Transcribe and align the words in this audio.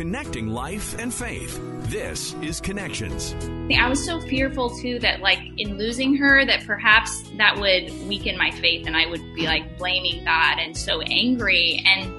connecting 0.00 0.48
life 0.48 0.98
and 0.98 1.12
faith. 1.12 1.60
This 1.90 2.32
is 2.40 2.58
Connections. 2.58 3.36
I 3.78 3.86
was 3.86 4.02
so 4.02 4.18
fearful 4.18 4.70
too 4.70 4.98
that, 5.00 5.20
like, 5.20 5.40
in 5.58 5.76
losing 5.76 6.16
her, 6.16 6.42
that 6.46 6.64
perhaps 6.64 7.22
that 7.36 7.54
would 7.58 7.90
weaken 8.08 8.38
my 8.38 8.50
faith 8.50 8.86
and 8.86 8.96
I 8.96 9.04
would 9.04 9.20
be 9.34 9.44
like 9.44 9.76
blaming 9.76 10.24
God 10.24 10.58
and 10.58 10.74
so 10.74 11.02
angry. 11.02 11.84
And 11.84 12.14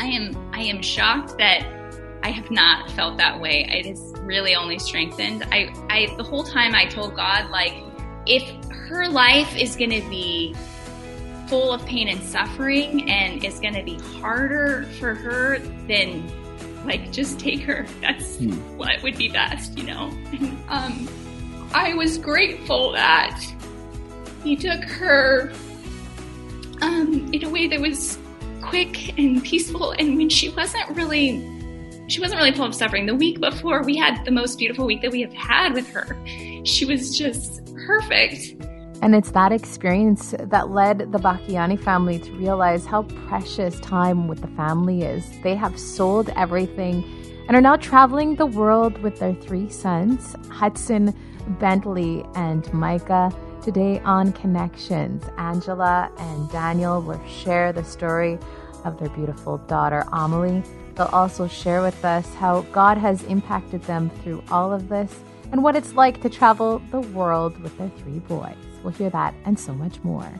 I 0.00 0.04
am, 0.04 0.50
I 0.54 0.60
am 0.60 0.80
shocked 0.80 1.38
that 1.38 1.66
I 2.22 2.30
have 2.30 2.52
not 2.52 2.88
felt 2.92 3.16
that 3.16 3.40
way. 3.40 3.66
It 3.68 3.84
has 3.86 4.14
really 4.20 4.54
only 4.54 4.78
strengthened. 4.78 5.42
I, 5.50 5.74
I, 5.90 6.14
the 6.16 6.22
whole 6.22 6.44
time 6.44 6.72
I 6.72 6.84
told 6.84 7.16
God, 7.16 7.50
like, 7.50 7.74
if 8.26 8.44
her 8.70 9.08
life 9.08 9.56
is 9.56 9.74
going 9.74 9.90
to 9.90 10.08
be 10.08 10.54
full 11.48 11.72
of 11.72 11.84
pain 11.84 12.06
and 12.06 12.22
suffering 12.22 13.10
and 13.10 13.42
it's 13.42 13.58
going 13.58 13.74
to 13.74 13.82
be 13.82 13.98
harder 14.20 14.84
for 15.00 15.16
her, 15.16 15.58
then 15.88 16.30
like 16.86 17.12
just 17.12 17.38
take 17.38 17.60
her. 17.62 17.86
That's 18.00 18.36
hmm. 18.36 18.52
what 18.76 19.02
would 19.02 19.16
be 19.16 19.28
best, 19.28 19.76
you 19.76 19.84
know. 19.84 20.10
um, 20.68 21.08
I 21.74 21.94
was 21.94 22.18
grateful 22.18 22.92
that 22.92 23.40
he 24.42 24.56
took 24.56 24.82
her 24.84 25.52
um, 26.80 27.30
in 27.32 27.44
a 27.44 27.48
way 27.48 27.68
that 27.68 27.80
was 27.80 28.18
quick 28.60 29.18
and 29.18 29.42
peaceful, 29.42 29.92
and 29.92 30.16
when 30.16 30.28
she 30.28 30.48
wasn't 30.50 30.88
really, 30.90 31.48
she 32.08 32.20
wasn't 32.20 32.38
really 32.38 32.52
full 32.52 32.66
of 32.66 32.74
suffering. 32.74 33.06
The 33.06 33.14
week 33.14 33.40
before, 33.40 33.82
we 33.82 33.96
had 33.96 34.24
the 34.24 34.30
most 34.30 34.58
beautiful 34.58 34.86
week 34.86 35.02
that 35.02 35.12
we 35.12 35.20
have 35.22 35.32
had 35.32 35.74
with 35.74 35.88
her. 35.90 36.16
She 36.64 36.84
was 36.84 37.16
just 37.16 37.64
perfect. 37.86 38.54
And 39.02 39.16
it's 39.16 39.32
that 39.32 39.50
experience 39.50 40.32
that 40.38 40.70
led 40.70 41.10
the 41.10 41.18
Bacchiani 41.18 41.76
family 41.82 42.20
to 42.20 42.32
realize 42.34 42.86
how 42.86 43.02
precious 43.26 43.80
time 43.80 44.28
with 44.28 44.40
the 44.40 44.46
family 44.46 45.02
is. 45.02 45.28
They 45.42 45.56
have 45.56 45.76
sold 45.76 46.30
everything 46.36 47.04
and 47.48 47.56
are 47.56 47.60
now 47.60 47.74
traveling 47.74 48.36
the 48.36 48.46
world 48.46 48.96
with 49.02 49.18
their 49.18 49.34
three 49.34 49.68
sons, 49.68 50.36
Hudson, 50.50 51.12
Bentley, 51.58 52.24
and 52.36 52.72
Micah. 52.72 53.32
Today 53.60 54.00
on 54.04 54.32
Connections, 54.34 55.24
Angela 55.36 56.10
and 56.18 56.50
Daniel 56.52 57.02
will 57.02 57.20
share 57.26 57.72
the 57.72 57.82
story 57.82 58.38
of 58.84 59.00
their 59.00 59.08
beautiful 59.08 59.58
daughter, 59.58 60.04
Amelie. 60.12 60.62
They'll 60.94 61.06
also 61.06 61.48
share 61.48 61.82
with 61.82 62.04
us 62.04 62.32
how 62.34 62.62
God 62.72 62.98
has 62.98 63.24
impacted 63.24 63.82
them 63.82 64.10
through 64.22 64.44
all 64.48 64.72
of 64.72 64.88
this 64.88 65.12
and 65.50 65.64
what 65.64 65.74
it's 65.74 65.94
like 65.94 66.22
to 66.22 66.28
travel 66.28 66.80
the 66.92 67.00
world 67.00 67.60
with 67.60 67.76
their 67.78 67.90
three 67.98 68.20
boys. 68.20 68.71
We'll 68.82 68.92
hear 68.92 69.10
that 69.10 69.34
and 69.44 69.58
so 69.58 69.72
much 69.72 70.02
more. 70.02 70.32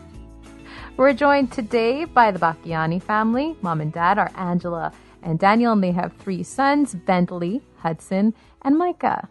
We're 0.96 1.12
joined 1.14 1.52
today 1.52 2.04
by 2.04 2.30
the 2.30 2.38
Bacchiani 2.38 3.02
family. 3.02 3.56
Mom 3.62 3.80
and 3.80 3.92
dad 3.92 4.18
are 4.18 4.30
Angela 4.36 4.92
and 5.22 5.38
Daniel, 5.38 5.72
and 5.72 5.82
they 5.82 5.92
have 5.92 6.12
three 6.18 6.42
sons 6.42 6.94
Bentley, 6.94 7.62
Hudson, 7.78 8.34
and 8.62 8.76
Micah. 8.76 9.28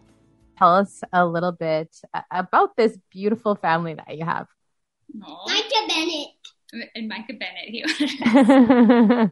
Tell 0.58 0.76
us 0.76 1.04
a 1.14 1.26
little 1.26 1.52
bit 1.52 1.96
about 2.32 2.76
this 2.78 2.98
beautiful 3.12 3.56
family 3.56 3.94
that 3.96 4.18
you 4.18 4.26
have. 4.26 4.48
Aww. 5.20 5.48
Micah 5.48 5.88
Bennett. 5.88 6.28
And 6.96 7.08
Micah 7.08 7.34
Bennett. 7.34 9.32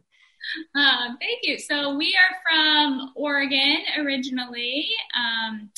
um, 0.74 1.18
thank 1.18 1.40
you. 1.42 1.58
So 1.58 1.96
we 1.96 2.16
are 2.16 2.36
from 2.44 3.12
Oregon 3.16 3.78
originally, 3.98 4.88
um, 5.16 5.70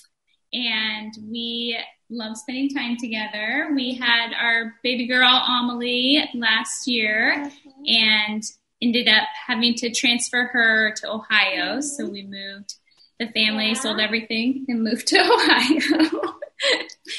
and 0.52 1.12
we 1.30 1.78
love 2.12 2.36
spending 2.36 2.68
time 2.68 2.96
together. 2.96 3.70
We 3.74 3.94
had 3.94 4.32
our 4.34 4.74
baby 4.82 5.06
girl 5.06 5.28
Amelie 5.28 6.28
last 6.34 6.86
year 6.86 7.34
mm-hmm. 7.36 7.82
and 7.86 8.42
ended 8.82 9.08
up 9.08 9.28
having 9.46 9.74
to 9.76 9.90
transfer 9.90 10.50
her 10.52 10.92
to 10.98 11.10
Ohio. 11.10 11.80
So 11.80 12.06
we 12.06 12.22
moved 12.22 12.74
the 13.18 13.28
family, 13.28 13.68
yeah. 13.68 13.74
sold 13.74 14.00
everything, 14.00 14.66
and 14.68 14.82
moved 14.82 15.06
to 15.08 15.18
Ohio. 15.20 16.34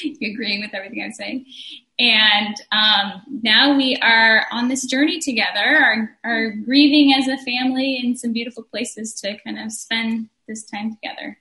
You're 0.04 0.32
agreeing 0.32 0.62
with 0.62 0.74
everything 0.74 1.04
I'm 1.04 1.12
saying? 1.12 1.46
And 2.00 2.56
um, 2.72 3.22
now 3.44 3.76
we 3.76 3.98
are 4.02 4.46
on 4.52 4.68
this 4.68 4.86
journey 4.86 5.20
together, 5.20 5.60
are, 5.60 6.18
are 6.24 6.52
grieving 6.52 7.14
as 7.14 7.28
a 7.28 7.38
family 7.44 8.00
in 8.04 8.16
some 8.16 8.34
beautiful 8.34 8.64
places 8.64 9.14
to 9.22 9.38
kind 9.44 9.60
of 9.60 9.72
spend 9.72 10.30
this 10.48 10.66
time 10.66 10.92
together. 10.92 11.38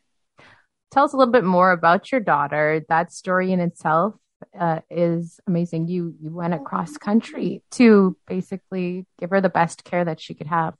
Tell 0.93 1.05
us 1.05 1.15
a 1.15 1.17
little 1.17 1.33
bit 1.33 1.45
more 1.45 1.73
about 1.73 2.13
your 2.13 2.21
daughter. 2.21 2.85
That 2.91 3.13
story 3.13 3.51
in 3.51 3.61
itself 3.61 4.15
uh, 4.59 4.81
is 4.91 5.41
amazing. 5.47 5.89
You 5.89 6.15
you 6.21 6.31
went 6.31 6.53
across 6.53 6.99
country 6.99 7.63
to 7.73 8.15
basically 8.29 9.07
give 9.19 9.31
her 9.31 9.41
the 9.41 9.49
best 9.49 9.85
care 9.85 10.05
that 10.05 10.21
she 10.21 10.35
could 10.35 10.49
have. 10.49 10.75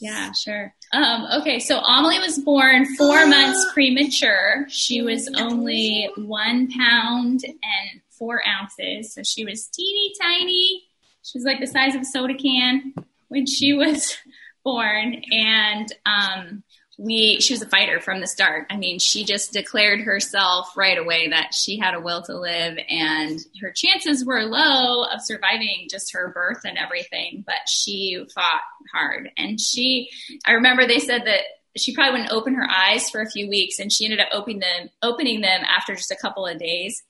Yeah, 0.00 0.32
sure. 0.32 0.74
Um, 0.92 1.26
okay, 1.40 1.58
so 1.58 1.78
Amelie 1.78 2.18
was 2.18 2.38
born 2.38 2.84
four 2.96 3.26
months 3.26 3.64
premature. 3.72 4.66
She 4.68 5.02
was 5.02 5.28
only 5.36 6.08
one 6.16 6.68
pound 6.70 7.44
and 7.44 8.00
four 8.10 8.42
ounces, 8.46 9.12
so 9.12 9.22
she 9.22 9.44
was 9.44 9.68
teeny 9.68 10.12
tiny. 10.20 10.82
She 11.22 11.38
was 11.38 11.44
like 11.44 11.60
the 11.60 11.66
size 11.66 11.94
of 11.94 12.02
a 12.02 12.04
soda 12.04 12.34
can 12.34 12.94
when 13.28 13.46
she 13.46 13.72
was 13.74 14.16
born, 14.64 15.22
and 15.32 15.92
um, 16.06 16.62
we 16.98 17.38
she 17.40 17.54
was 17.54 17.62
a 17.62 17.68
fighter 17.68 18.00
from 18.00 18.20
the 18.20 18.26
start. 18.26 18.66
I 18.70 18.76
mean, 18.76 18.98
she 18.98 19.24
just 19.24 19.52
declared 19.52 20.00
herself 20.00 20.76
right 20.76 20.98
away 20.98 21.28
that 21.28 21.54
she 21.54 21.78
had 21.78 21.94
a 21.94 22.00
will 22.00 22.22
to 22.22 22.36
live 22.36 22.76
and 22.88 23.38
her 23.62 23.70
chances 23.70 24.24
were 24.24 24.42
low 24.42 25.04
of 25.04 25.22
surviving 25.22 25.86
just 25.88 26.12
her 26.12 26.32
birth 26.34 26.62
and 26.64 26.76
everything, 26.76 27.44
but 27.46 27.68
she 27.68 28.20
fought 28.34 28.62
hard. 28.92 29.30
And 29.38 29.60
she 29.60 30.10
I 30.44 30.52
remember 30.52 30.86
they 30.86 30.98
said 30.98 31.24
that 31.26 31.42
she 31.76 31.94
probably 31.94 32.20
wouldn't 32.20 32.32
open 32.32 32.54
her 32.54 32.68
eyes 32.68 33.08
for 33.08 33.20
a 33.20 33.30
few 33.30 33.48
weeks 33.48 33.78
and 33.78 33.92
she 33.92 34.04
ended 34.04 34.18
up 34.18 34.28
opening 34.32 34.58
them 34.58 34.88
opening 35.00 35.40
them 35.40 35.62
after 35.64 35.94
just 35.94 36.10
a 36.10 36.16
couple 36.16 36.46
of 36.46 36.58
days. 36.58 37.04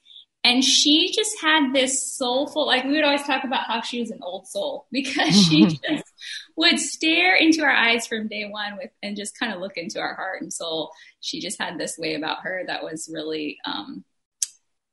And 0.45 0.63
she 0.63 1.13
just 1.13 1.33
had 1.41 1.73
this 1.73 2.15
soulful, 2.15 2.67
like 2.67 2.85
we 2.85 2.93
would 2.93 3.05
always 3.05 3.25
talk 3.25 3.43
about 3.45 3.67
how 3.67 3.81
she 3.81 4.01
was 4.01 4.11
an 4.11 4.21
old 4.23 4.47
soul 4.47 4.87
because 4.93 5.35
she 5.35 5.65
just 5.67 5.83
would 6.59 6.81
stare 6.81 7.37
into 7.37 7.63
our 7.63 7.71
eyes 7.71 8.09
from 8.09 8.27
day 8.27 8.45
one 8.51 8.77
with 8.77 8.91
and 9.01 9.17
just 9.17 9.39
kind 9.39 9.53
of 9.53 9.61
look 9.61 9.77
into 9.77 10.01
our 10.01 10.15
heart 10.15 10.43
and 10.43 10.53
soul. 10.53 10.91
She 11.21 11.41
just 11.41 11.63
had 11.63 11.79
this 11.79 11.97
way 11.97 12.17
about 12.17 12.43
her 12.43 12.65
that 12.67 12.83
was 12.83 13.09
really 13.13 13.59
um, 13.65 14.05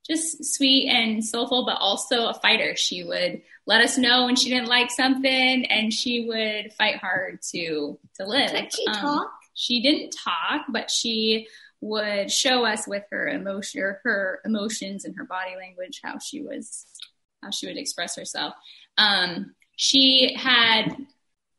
just 0.08 0.46
sweet 0.54 0.88
and 0.90 1.26
soulful, 1.26 1.66
but 1.66 1.78
also 1.80 2.28
a 2.28 2.36
fighter. 2.36 2.76
She 2.76 3.04
would 3.04 3.42
let 3.66 3.84
us 3.84 3.98
know 3.98 4.26
when 4.26 4.36
she 4.36 4.50
didn't 4.50 4.68
like 4.68 4.92
something, 4.92 5.66
and 5.66 5.92
she 5.92 6.28
would 6.28 6.72
fight 6.74 6.98
hard 6.98 7.40
to 7.54 7.98
to 8.18 8.28
live. 8.28 8.52
Did 8.52 8.72
she 8.72 8.86
um, 8.86 8.94
talk? 8.94 9.32
She 9.56 9.82
didn't 9.82 10.12
talk, 10.12 10.68
but 10.70 10.92
she 10.92 11.48
would 11.82 12.32
show 12.32 12.64
us 12.64 12.88
with 12.88 13.06
her 13.10 13.28
emotion 13.28 13.96
her 14.04 14.40
emotions 14.46 15.04
and 15.04 15.16
her 15.18 15.26
body 15.26 15.56
language 15.58 16.00
how 16.04 16.20
she 16.20 16.44
was 16.44 16.86
how 17.42 17.50
she 17.50 17.66
would 17.66 17.78
express 17.78 18.16
herself. 18.16 18.54
Um, 19.00 19.56
she 19.78 20.36
had 20.38 20.96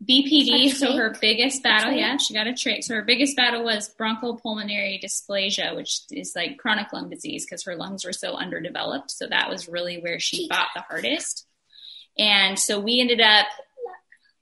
BPD, 0.04 0.72
so 0.72 0.94
her 0.96 1.14
biggest 1.20 1.62
battle, 1.62 1.92
yeah, 1.92 2.18
she 2.18 2.34
got 2.34 2.46
a 2.46 2.50
trach. 2.50 2.84
So 2.84 2.94
her 2.94 3.02
biggest 3.02 3.34
battle 3.36 3.64
was 3.64 3.94
bronchopulmonary 3.98 5.02
dysplasia, 5.02 5.74
which 5.74 6.00
is 6.10 6.34
like 6.36 6.58
chronic 6.58 6.92
lung 6.92 7.08
disease 7.08 7.46
because 7.46 7.64
her 7.64 7.76
lungs 7.76 8.04
were 8.04 8.12
so 8.12 8.34
underdeveloped. 8.34 9.10
So 9.10 9.26
that 9.26 9.48
was 9.48 9.68
really 9.68 9.98
where 9.98 10.20
she 10.20 10.48
fought 10.48 10.68
the 10.74 10.82
hardest. 10.82 11.46
And 12.18 12.58
so 12.58 12.78
we 12.78 13.00
ended 13.00 13.20
up 13.20 13.46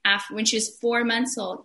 after 0.05 0.35
when 0.35 0.45
she 0.45 0.57
was 0.57 0.77
four 0.79 1.05
months 1.05 1.39
old. 1.39 1.65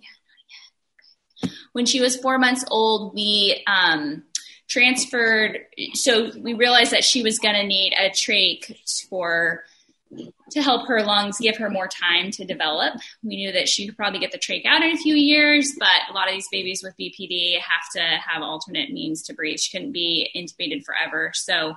Yeah, 1.41 1.49
when 1.73 1.85
she 1.85 1.99
was 1.99 2.15
four 2.15 2.37
months 2.37 2.65
old, 2.69 3.13
we 3.13 3.63
um, 3.67 4.23
transferred. 4.67 5.65
So 5.93 6.31
we 6.37 6.53
realized 6.53 6.91
that 6.91 7.03
she 7.03 7.23
was 7.23 7.39
going 7.39 7.55
to 7.55 7.65
need 7.65 7.93
a 7.93 8.09
trach 8.09 8.71
for 9.09 9.63
to 10.51 10.61
help 10.61 10.87
her 10.87 11.03
lungs 11.03 11.37
give 11.37 11.57
her 11.57 11.69
more 11.69 11.87
time 11.87 12.31
to 12.31 12.45
develop. 12.45 12.95
We 13.23 13.35
knew 13.35 13.51
that 13.51 13.69
she 13.69 13.85
could 13.85 13.97
probably 13.97 14.19
get 14.19 14.31
the 14.31 14.39
trach 14.39 14.65
out 14.65 14.81
in 14.81 14.91
a 14.91 14.97
few 14.97 15.15
years, 15.15 15.75
but 15.77 15.87
a 16.09 16.13
lot 16.13 16.27
of 16.27 16.33
these 16.33 16.47
babies 16.51 16.81
with 16.83 16.95
BPD 16.99 17.59
have 17.59 17.89
to 17.93 18.01
have 18.01 18.41
alternate 18.41 18.91
means 18.91 19.21
to 19.23 19.33
breathe. 19.33 19.59
She 19.59 19.75
couldn't 19.77 19.91
be 19.91 20.29
intubated 20.35 20.83
forever. 20.83 21.31
So 21.35 21.75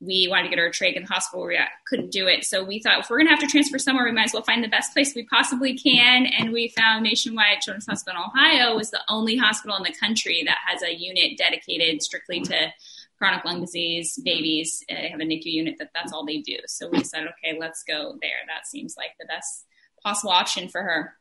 we 0.00 0.26
wanted 0.28 0.44
to 0.44 0.48
get 0.50 0.58
her 0.58 0.66
a 0.66 0.70
trach 0.70 0.96
in 0.96 1.02
the 1.02 1.08
hospital. 1.08 1.46
We 1.46 1.58
couldn't 1.86 2.10
do 2.10 2.26
it. 2.26 2.44
So 2.44 2.64
we 2.64 2.80
thought 2.80 3.00
if 3.00 3.10
we're 3.10 3.18
going 3.18 3.28
to 3.28 3.32
have 3.32 3.40
to 3.40 3.46
transfer 3.46 3.78
somewhere, 3.78 4.04
we 4.04 4.12
might 4.12 4.26
as 4.26 4.32
well 4.32 4.42
find 4.42 4.62
the 4.62 4.68
best 4.68 4.92
place 4.92 5.14
we 5.14 5.24
possibly 5.24 5.76
can. 5.76 6.26
And 6.26 6.52
we 6.52 6.68
found 6.68 7.04
Nationwide 7.04 7.60
Children's 7.60 7.86
Hospital 7.86 8.22
in 8.22 8.30
Ohio 8.30 8.76
was 8.76 8.90
the 8.90 9.00
only 9.08 9.36
hospital 9.36 9.76
in 9.76 9.82
the 9.82 9.94
country 9.98 10.42
that 10.46 10.58
has 10.66 10.82
a 10.82 10.94
unit 10.94 11.38
dedicated 11.38 12.02
strictly 12.02 12.40
to 12.40 12.72
chronic 13.18 13.44
lung 13.44 13.60
disease 13.60 14.18
babies. 14.24 14.82
They 14.88 15.08
have 15.08 15.20
a 15.20 15.24
NICU 15.24 15.46
unit 15.46 15.76
that 15.78 15.90
that's 15.94 16.12
all 16.12 16.26
they 16.26 16.38
do. 16.38 16.56
So 16.66 16.88
we 16.88 17.04
said, 17.04 17.22
okay, 17.22 17.58
let's 17.58 17.82
go 17.84 18.16
there. 18.20 18.30
That 18.48 18.66
seems 18.66 18.96
like 18.96 19.10
the 19.18 19.26
best 19.26 19.66
possible 20.02 20.32
option 20.32 20.68
for 20.68 20.82
her. 20.82 21.14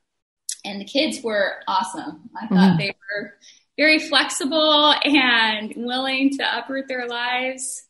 And 0.65 0.79
the 0.79 0.85
kids 0.85 1.21
were 1.23 1.55
awesome. 1.67 2.29
I 2.35 2.47
thought 2.47 2.57
mm-hmm. 2.57 2.77
they 2.77 2.95
were 3.15 3.33
very 3.77 3.99
flexible 3.99 4.93
and 5.03 5.73
willing 5.75 6.37
to 6.37 6.57
uproot 6.57 6.87
their 6.87 7.07
lives 7.07 7.85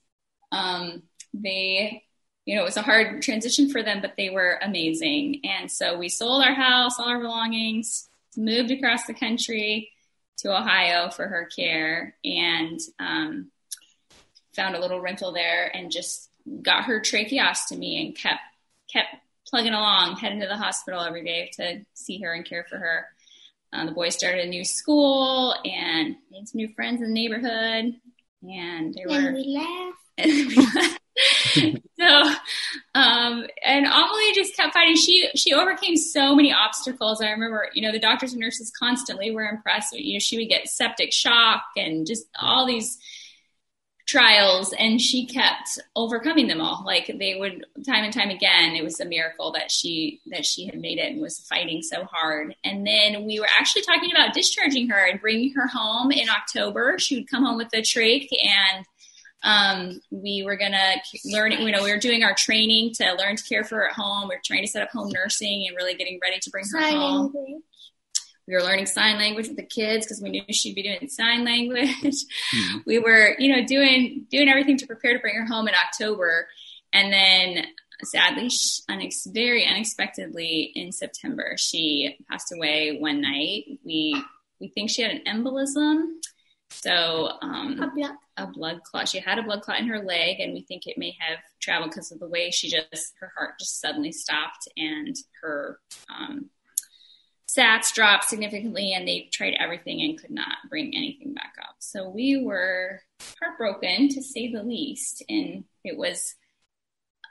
um, 0.54 1.02
they, 1.34 2.04
you 2.46 2.56
know, 2.56 2.62
it 2.62 2.66
was 2.66 2.78
a 2.78 2.84
hard 2.84 3.22
transition 3.24 3.70
for 3.70 3.84
them, 3.84 4.00
but 4.02 4.14
they 4.16 4.30
were 4.30 4.60
amazing. 4.62 5.42
And 5.44 5.70
so 5.70 5.98
we 5.98 6.10
sold 6.10 6.44
our 6.44 6.54
house, 6.54 7.00
all 7.00 7.10
our 7.10 7.20
belongings, 7.20 8.08
moved 8.38 8.72
across 8.72 9.06
the 9.06 9.14
country, 9.14 9.90
to 10.40 10.56
Ohio 10.56 11.10
for 11.10 11.28
her 11.28 11.48
care 11.56 12.16
and 12.26 12.80
um, 13.00 13.52
found 14.56 14.76
a 14.76 14.80
little 14.80 15.02
rental 15.02 15.32
there 15.32 15.72
and 15.76 15.92
just 15.92 16.30
got 16.62 16.86
her 16.86 17.00
tracheostomy 17.00 18.06
and 18.06 18.16
kept 18.16 18.42
kept 18.92 19.16
plugging 19.48 19.74
along, 19.74 20.16
heading 20.16 20.40
to 20.42 20.48
the 20.48 20.58
hospital 20.58 21.02
every 21.02 21.24
day 21.24 21.52
to 21.54 21.82
see 21.94 22.20
her 22.22 22.34
and 22.34 22.46
care 22.46 22.66
for 22.70 22.78
her. 22.78 23.08
Uh, 23.72 23.86
the 23.86 23.92
boys 23.92 24.16
started 24.16 24.46
a 24.46 24.50
new 24.50 24.64
school 24.64 25.56
and 25.66 26.16
made 26.32 26.48
some 26.48 26.60
new 26.60 26.70
friends 26.76 27.02
in 27.02 27.08
the 27.08 27.14
neighborhood, 27.14 27.96
and 28.44 28.94
they 28.94 29.06
were. 29.06 29.16
And 29.16 29.36
we 29.36 29.58
laughed. 30.18 31.00
so, 32.00 32.34
um, 32.96 33.46
and 33.64 33.86
Amelie 33.86 34.34
just 34.34 34.56
kept 34.56 34.74
fighting. 34.74 34.96
She 34.96 35.30
she 35.36 35.54
overcame 35.54 35.96
so 35.96 36.36
many 36.36 36.54
obstacles. 36.54 37.22
I 37.22 37.30
remember, 37.30 37.70
you 37.74 37.82
know, 37.82 37.92
the 37.92 38.00
doctors 38.00 38.34
and 38.34 38.42
nurses 38.42 38.72
constantly 38.78 39.32
were 39.32 39.44
impressed. 39.44 39.94
You 39.94 40.14
know, 40.14 40.20
she 40.20 40.38
would 40.38 40.50
get 40.50 40.68
septic 40.68 41.12
shock 41.12 41.64
and 41.76 42.08
just 42.08 42.26
all 42.40 42.66
these 42.66 42.98
trials 44.06 44.74
and 44.74 45.00
she 45.00 45.26
kept 45.26 45.80
overcoming 45.96 46.48
them 46.48 46.60
all. 46.60 46.84
Like 46.86 47.08
they 47.20 47.36
would 47.36 47.66
time 47.86 48.04
and 48.04 48.14
time 48.14 48.30
again 48.30 48.76
it 48.76 48.84
was 48.84 49.00
a 49.00 49.06
miracle 49.06 49.52
that 49.54 49.72
she 49.72 50.22
that 50.28 50.46
she 50.46 50.66
had 50.66 50.80
made 50.80 50.98
it 50.98 51.12
and 51.12 51.22
was 51.22 51.40
fighting 51.40 51.82
so 51.82 52.04
hard. 52.06 52.56
And 52.64 52.86
then 52.86 53.26
we 53.26 53.40
were 53.40 53.48
actually 53.58 53.84
talking 53.84 54.12
about 54.12 54.34
discharging 54.34 54.90
her 54.90 55.06
and 55.06 55.22
bringing 55.22 55.54
her 55.54 55.68
home 55.68 56.12
in 56.12 56.30
october. 56.30 56.98
She 57.00 57.16
would 57.16 57.30
come 57.30 57.46
home 57.46 57.58
with 57.58 57.70
the 57.70 57.82
trach 57.82 58.28
and 58.32 58.86
um, 59.46 60.02
we 60.10 60.44
were 60.46 60.56
gonna 60.56 60.96
learn 61.26 61.52
you 61.52 61.72
know 61.72 61.84
we 61.84 61.92
were 61.92 61.98
doing 61.98 62.24
our 62.24 62.34
training 62.34 62.94
to 62.96 63.14
learn 63.14 63.36
to 63.36 63.44
care 63.44 63.64
for 63.64 63.76
her 63.76 63.90
at 63.90 63.96
home. 63.96 64.30
We 64.30 64.36
are 64.36 64.42
trying 64.44 64.64
to 64.64 64.68
set 64.68 64.82
up 64.82 64.90
home 64.90 65.10
nursing 65.10 65.66
and 65.68 65.76
really 65.76 65.96
getting 65.96 66.20
ready 66.22 66.40
to 66.40 66.50
bring 66.50 66.66
her 66.72 66.80
home. 66.92 67.34
We 68.48 68.54
were 68.54 68.62
learning 68.62 68.86
sign 68.86 69.18
language 69.18 69.48
with 69.48 69.58
the 69.58 69.64
kids 69.66 70.06
because 70.06 70.22
we 70.22 70.30
knew 70.30 70.44
she'd 70.52 70.76
be 70.76 70.84
doing 70.84 71.08
sign 71.10 71.44
language. 71.46 71.88
Mm-hmm. 72.04 72.78
We 72.86 73.00
were, 73.00 73.36
you 73.40 73.56
know, 73.56 73.66
doing 73.66 74.26
doing 74.30 74.50
everything 74.50 74.78
to 74.78 74.88
prepare 74.88 75.14
to 75.14 75.20
bring 75.20 75.36
her 75.36 75.46
home 75.46 75.68
in 75.68 75.74
October, 75.76 76.48
and 76.92 77.12
then 77.14 77.66
sadly, 78.04 78.50
unex- 78.90 79.34
very 79.34 79.66
unexpectedly 79.66 80.72
in 80.76 80.92
September, 80.92 81.56
she 81.58 82.18
passed 82.30 82.54
away 82.54 82.98
one 83.00 83.22
night. 83.22 83.80
We 83.86 84.22
we 84.60 84.68
think 84.70 84.90
she 84.90 85.02
had 85.02 85.12
an 85.12 85.22
embolism, 85.26 86.06
so 86.70 87.30
um, 87.42 87.80
A 87.82 87.92
blood. 87.94 88.12
a 88.38 88.48
blood 88.48 88.82
clot. 88.84 89.08
She 89.10 89.20
had 89.20 89.40
a 89.40 89.44
blood 89.44 89.62
clot 89.62 89.80
in 89.80 89.88
her 89.88 90.00
leg, 90.04 90.40
and 90.40 90.54
we 90.54 90.62
think 90.62 90.86
it 90.86 90.98
may 90.98 91.16
have 91.20 91.40
traveled 91.62 91.92
because 91.92 92.12
of 92.12 92.20
the 92.20 92.28
way 92.28 92.52
she 92.52 92.70
just 92.70 93.14
her 93.20 93.32
heart 93.38 93.56
just 93.60 93.80
suddenly 93.80 94.12
stopped 94.12 94.68
and 94.76 95.16
her 95.42 95.80
um, 96.10 96.50
sats 97.58 97.94
dropped 97.94 98.26
significantly, 98.26 98.94
and 98.94 99.08
they 99.08 99.30
tried 99.32 99.56
everything 99.60 100.02
and 100.02 100.20
could 100.20 100.32
not 100.32 100.58
bring 100.70 100.96
anything 100.96 101.34
back 101.34 101.56
up. 101.62 101.76
So 101.80 102.10
we 102.10 102.44
were 102.44 103.02
heartbroken 103.42 104.10
to 104.10 104.22
say 104.22 104.52
the 104.52 104.64
least, 104.64 105.24
and 105.30 105.64
it 105.84 105.98
was 105.98 106.36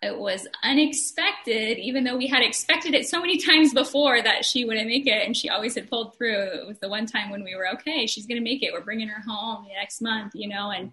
it 0.02 0.18
was 0.18 0.48
unexpected, 0.64 1.78
even 1.78 2.02
though 2.02 2.16
we 2.16 2.26
had 2.26 2.42
expected 2.42 2.92
it 2.92 3.06
so 3.06 3.20
many 3.20 3.38
times 3.46 3.72
before 3.72 4.20
that 4.20 4.44
she 4.44 4.64
wouldn't 4.64 4.88
make 4.88 5.06
it, 5.06 5.26
and 5.26 5.36
she 5.36 5.48
always 5.48 5.74
had 5.74 5.88
pulled 5.88 6.16
through. 6.16 6.42
It 6.42 6.66
was 6.66 6.78
the 6.78 6.88
one 6.88 7.06
time 7.06 7.30
when 7.30 7.44
we 7.44 7.54
were 7.54 7.68
okay, 7.74 8.06
she's 8.06 8.26
going 8.26 8.38
to 8.38 8.44
make 8.44 8.62
it. 8.62 8.72
We're 8.72 8.80
bringing 8.80 9.08
her 9.08 9.22
home 9.22 9.66
next 9.74 10.00
month, 10.00 10.32
you 10.34 10.48
know, 10.48 10.70
and 10.70 10.92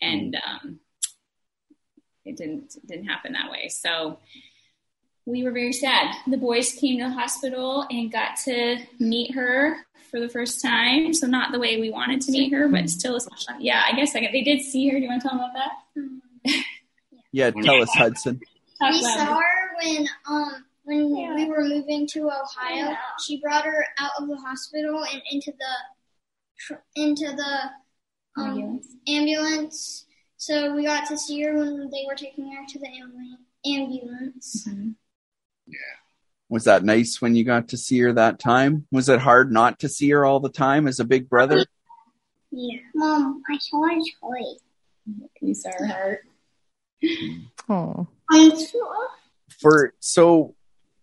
and 0.00 0.36
um, 0.46 0.80
it 2.24 2.36
didn't 2.36 2.76
didn't 2.86 3.06
happen 3.06 3.32
that 3.32 3.50
way. 3.50 3.68
So 3.68 4.18
we 5.26 5.42
were 5.42 5.52
very 5.52 5.72
sad. 5.72 6.14
The 6.26 6.36
boys 6.36 6.72
came 6.72 6.98
to 6.98 7.04
the 7.04 7.10
hospital 7.10 7.86
and 7.90 8.12
got 8.12 8.36
to 8.44 8.78
meet 8.98 9.34
her 9.34 9.76
for 10.10 10.20
the 10.20 10.28
first 10.28 10.60
time. 10.62 11.14
So 11.14 11.26
not 11.26 11.50
the 11.52 11.58
way 11.58 11.80
we 11.80 11.90
wanted 11.90 12.20
to 12.22 12.32
meet 12.32 12.52
her, 12.52 12.68
but 12.68 12.88
still 12.90 13.16
a 13.16 13.20
special. 13.20 13.54
Yeah, 13.58 13.82
I 13.90 13.96
guess 13.96 14.14
I, 14.14 14.20
they 14.32 14.42
did 14.42 14.60
see 14.60 14.88
her. 14.90 14.96
Do 14.98 15.02
you 15.02 15.08
want 15.08 15.22
to 15.22 15.28
tell 15.28 15.38
them 15.38 15.48
about 15.50 15.70
that? 15.96 16.64
Yeah, 17.32 17.50
tell 17.50 17.82
us, 17.82 17.90
Hudson. 17.94 18.38
Talk 18.78 18.92
we 18.92 19.02
saw 19.02 19.34
her 19.40 19.76
when 19.82 20.06
um 20.28 20.64
when 20.84 21.16
Yeah. 21.16 21.34
we 21.34 21.46
were 21.46 21.64
moving 21.64 22.06
to 22.12 22.26
Ohio. 22.28 22.76
Yeah. 22.90 22.96
She 23.26 23.40
brought 23.40 23.64
her 23.64 23.84
out 23.98 24.12
of 24.20 24.28
the 24.28 24.36
hospital 24.36 25.02
and 25.12 25.20
into 25.32 25.50
the 25.50 26.78
into 26.94 27.24
the 27.34 28.40
um, 28.40 28.50
Ambulance. 28.50 28.86
ambulance. 29.08 30.06
So 30.36 30.76
we 30.76 30.84
got 30.84 31.08
to 31.08 31.18
see 31.18 31.42
her 31.42 31.56
when 31.58 31.90
they 31.90 32.04
were 32.06 32.14
taking 32.14 32.52
her 32.52 32.62
to 32.68 32.78
the 32.78 32.86
ambu- 32.86 33.74
ambulance. 33.74 34.68
Mhm. 35.68 35.74
Was 36.48 36.64
that 36.64 36.84
nice 36.84 37.20
when 37.20 37.34
you 37.34 37.44
got 37.44 37.68
to 37.68 37.76
see 37.76 37.98
her 38.00 38.12
that 38.12 38.38
time? 38.38 38.86
Was 38.92 39.08
it 39.08 39.20
hard 39.20 39.50
not 39.50 39.80
to 39.80 39.88
see 39.88 40.10
her 40.10 40.24
all 40.24 40.40
the 40.40 40.50
time 40.50 40.86
as 40.86 41.00
a 41.00 41.04
big 41.04 41.28
brother? 41.28 41.64
Yeah. 42.50 42.78
Mom, 42.94 43.42
I 43.50 43.58
saw 43.58 43.84
a 43.86 44.04
toy 44.20 44.58
Can 45.36 45.48
you 45.48 45.54
saw 45.54 45.70
her 45.76 45.86
heart? 45.86 46.20
Oh. 47.68 48.06
on 48.30 48.48
the 48.48 48.56
floor. 48.70 49.08
For 49.60 49.94
so, 50.00 50.54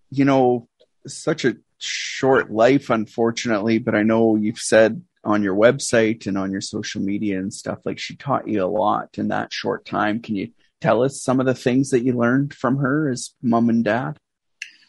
you 0.10 0.26
know, 0.26 0.68
such 1.08 1.46
a 1.46 1.58
short 1.78 2.52
life, 2.52 2.90
unfortunately, 2.90 3.80
but 3.80 3.96
I 3.96 4.04
know 4.04 4.36
you've 4.36 4.60
said 4.60 5.04
on 5.24 5.44
your 5.44 5.56
website 5.56 6.26
and 6.28 6.38
on 6.38 6.52
your 6.52 6.62
social 6.62 7.02
media 7.02 7.40
and 7.40 7.54
stuff 7.54 7.80
like 7.86 8.00
she 8.00 8.16
taught 8.16 8.48
you 8.48 8.64
a 8.64 8.68
lot 8.68 9.18
in 9.18 9.28
that 9.30 9.52
short 9.54 9.86
time. 9.86 10.22
Can 10.22 10.36
you 10.36 10.52
tell 10.80 11.04
us 11.04 11.22
some 11.22 11.40
of 11.40 11.46
the 11.46 11.54
things 11.54 11.90
that 11.90 12.04
you 12.04 12.14
learned 12.14 12.54
from 12.54 12.78
her 12.78 13.10
as 13.10 13.32
mom 13.42 13.70
and 13.70 13.84
dad? 13.84 14.18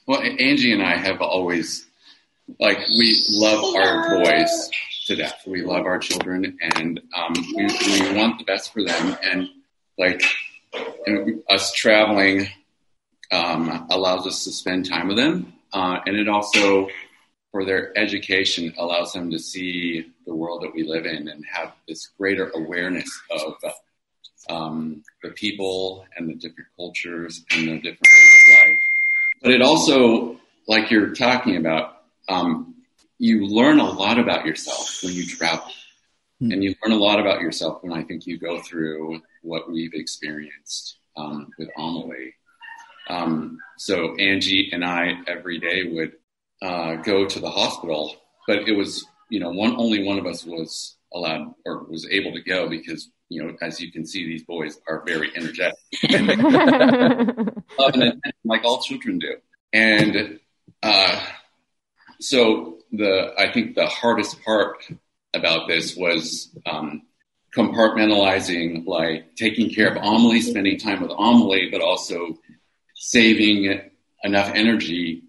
Well, 0.07 0.21
Angie 0.21 0.73
and 0.73 0.83
I 0.83 0.97
have 0.97 1.21
always, 1.21 1.87
like, 2.59 2.79
we 2.89 3.25
love 3.31 3.75
our 3.77 4.19
boys 4.19 4.71
to 5.07 5.17
death. 5.17 5.43
We 5.47 5.63
love 5.63 5.87
our 5.87 5.99
children, 5.99 6.59
and 6.61 7.01
um, 7.17 7.33
we, 7.55 7.65
we 7.67 8.17
want 8.17 8.39
the 8.39 8.45
best 8.45 8.73
for 8.73 8.83
them. 8.83 9.17
And 9.23 9.49
like, 9.99 10.23
and 11.07 11.43
us 11.49 11.73
traveling 11.73 12.49
um, 13.31 13.87
allows 13.91 14.27
us 14.27 14.45
to 14.45 14.51
spend 14.51 14.87
time 14.87 15.09
with 15.09 15.19
them, 15.19 15.53
uh, 15.73 15.99
and 16.05 16.17
it 16.17 16.29
also, 16.29 16.89
for 17.53 17.65
their 17.65 17.97
education, 17.97 18.75
allows 18.79 19.13
them 19.13 19.31
to 19.31 19.39
see 19.39 20.07
the 20.27 20.35
world 20.35 20.63
that 20.63 20.75
we 20.75 20.83
live 20.83 21.07
in 21.07 21.29
and 21.29 21.45
have 21.47 21.73
this 21.87 22.09
greater 22.19 22.51
awareness 22.55 23.09
of 23.31 23.55
um, 24.51 25.03
the 25.23 25.31
people 25.31 26.05
and 26.17 26.29
the 26.29 26.35
different 26.35 26.69
cultures 26.77 27.45
and 27.53 27.69
the 27.69 27.77
different 27.77 28.01
ways 28.03 28.35
of 28.37 28.69
life. 28.69 28.79
But 29.43 29.53
it 29.53 29.63
also, 29.63 30.39
like 30.69 30.91
you're 30.91 31.15
talking 31.15 31.57
about, 31.57 32.03
um, 32.29 32.75
you 33.19 33.47
learn 33.47 33.81
a 33.81 33.91
lot 33.91 34.19
about 34.19 34.47
yourself 34.47 35.01
when 35.03 35.13
you 35.13 35.27
travel. 35.27 35.71
Hmm. 36.41 36.53
And 36.53 36.65
you 36.65 36.75
learn 36.83 36.93
a 36.93 37.01
lot 37.01 37.21
about 37.21 37.41
yourself 37.41 37.83
when 37.83 37.93
I 37.93 38.03
think 38.03 38.27
you 38.27 38.39
go 38.39 38.61
through 38.61 39.21
what 39.43 39.71
we've 39.71 39.95
experienced 39.95 40.97
um, 41.17 41.51
with 41.59 41.69
Amelie. 41.77 42.35
Um, 43.09 43.59
so 43.79 44.15
Angie 44.17 44.71
and 44.73 44.85
I 44.85 45.19
every 45.27 45.59
day 45.59 45.85
would 45.93 46.13
uh, 46.63 46.97
go 46.97 47.27
to 47.27 47.41
the 47.41 47.51
hospital, 47.51 48.17
but 48.47 48.69
it 48.69 48.73
was, 48.73 49.05
you 49.29 49.41
know, 49.41 49.51
one 49.51 49.77
only 49.77 50.05
one 50.05 50.19
of 50.19 50.27
us 50.27 50.45
was 50.45 50.97
allowed 51.13 51.55
or 51.67 51.85
was 51.85 52.09
able 52.11 52.33
to 52.33 52.41
go 52.41 52.69
because, 52.69 53.11
you 53.33 53.43
know, 53.43 53.57
as 53.61 53.81
you 53.81 53.91
can 53.91 54.07
see, 54.07 54.27
these 54.27 54.45
boys 54.45 54.79
are 54.89 55.03
very 55.07 55.31
energetic 55.35 55.79
love 57.79 57.95
and 57.95 58.03
attention 58.03 58.33
like 58.45 58.65
all 58.65 58.83
children 58.83 59.19
do. 59.19 59.37
And 59.73 60.39
uh, 60.83 61.25
so 62.21 62.79
the 62.93 63.35
I 63.39 63.53
think 63.53 63.75
the 63.75 63.87
hardest 63.87 64.43
part 64.45 64.85
about 65.35 65.69
this 65.69 65.97
was 65.97 66.55
um, 66.67 67.03
compartmentalizing, 67.57 68.87
like 68.87 69.35
taking 69.37 69.71
care 69.71 69.89
of 69.89 69.97
Amelie, 69.97 70.41
spending 70.41 70.79
time 70.79 71.01
with 71.01 71.11
Amelie, 71.11 71.71
but 71.71 71.81
also 71.81 72.39
saving 72.95 73.81
enough 74.23 74.53
energy 74.55 75.23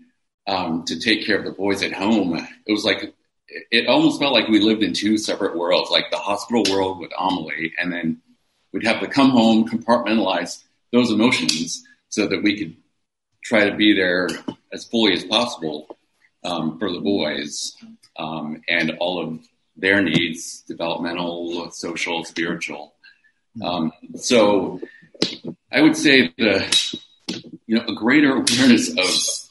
um, 0.48 0.83
to 0.86 1.00
take 1.00 1.25
care 1.25 1.38
of 1.38 1.45
the 1.45 1.51
boys 1.51 1.81
at 1.83 1.93
home. 1.93 2.36
It 2.65 2.72
was 2.72 2.86
like 2.86 3.13
it 3.72 3.88
almost 3.88 4.19
felt 4.19 4.33
like 4.33 4.48
we 4.48 4.60
lived 4.60 4.83
in 4.83 4.93
two 4.93 5.17
separate 5.17 5.57
worlds, 5.57 5.91
like 5.91 6.10
the 6.12 6.17
hospital 6.17 6.63
world 6.69 7.00
with 7.00 7.12
Amelie, 7.17 7.74
and 7.77 7.91
then 7.91 8.22
we'd 8.72 8.86
have 8.86 9.00
to 9.01 9.07
come 9.07 9.31
home, 9.31 9.67
compartmentalize 9.67 10.63
those 10.91 11.12
emotions 11.12 11.83
so 12.10 12.27
that 12.27 12.43
we 12.43 12.57
could 12.57 12.75
try 13.43 13.69
to 13.69 13.75
be 13.75 13.93
there 13.93 14.27
as 14.72 14.86
fully 14.86 15.13
as 15.13 15.24
possible 15.24 15.98
um, 16.43 16.79
for 16.79 16.91
the 16.91 17.00
boys 17.00 17.75
um, 18.17 18.62
and 18.67 18.91
all 19.00 19.24
of 19.24 19.39
their 19.75 20.01
needs 20.01 20.62
developmental, 20.62 21.72
social, 21.72 22.24
spiritual. 22.24 22.93
Um, 23.62 23.91
so 24.15 24.79
I 25.72 25.81
would 25.81 25.95
say 25.95 26.33
the 26.38 27.00
you 27.65 27.77
know 27.77 27.86
a 27.88 27.95
greater 27.95 28.33
awareness 28.33 28.89
of 28.89 29.50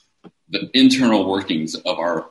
the 0.49 0.71
internal 0.75 1.29
workings 1.29 1.75
of 1.75 1.99
our 1.99 2.29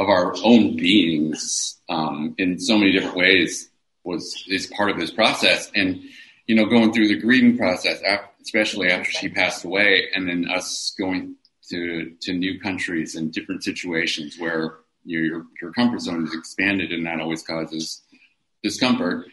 of 0.00 0.08
our 0.08 0.34
own 0.42 0.76
beings 0.76 1.78
um, 1.88 2.34
in 2.38 2.58
so 2.58 2.76
many 2.76 2.92
different 2.92 3.16
ways 3.16 3.68
was 4.04 4.44
is 4.48 4.66
part 4.66 4.90
of 4.90 4.98
this 4.98 5.10
process 5.10 5.70
and 5.74 6.00
you 6.46 6.54
know 6.54 6.64
going 6.64 6.92
through 6.92 7.06
the 7.06 7.20
grieving 7.20 7.56
process 7.56 8.02
especially 8.42 8.88
after 8.88 9.10
she 9.10 9.28
passed 9.28 9.64
away 9.64 10.08
and 10.14 10.28
then 10.28 10.50
us 10.50 10.94
going 10.98 11.36
to 11.68 12.14
to 12.20 12.32
new 12.32 12.58
countries 12.60 13.14
and 13.14 13.32
different 13.32 13.62
situations 13.62 14.36
where 14.38 14.78
your, 15.04 15.46
your 15.60 15.72
comfort 15.72 16.00
zone 16.00 16.26
is 16.26 16.34
expanded, 16.34 16.92
and 16.92 17.06
that 17.06 17.20
always 17.20 17.42
causes 17.42 18.02
discomfort. 18.62 19.26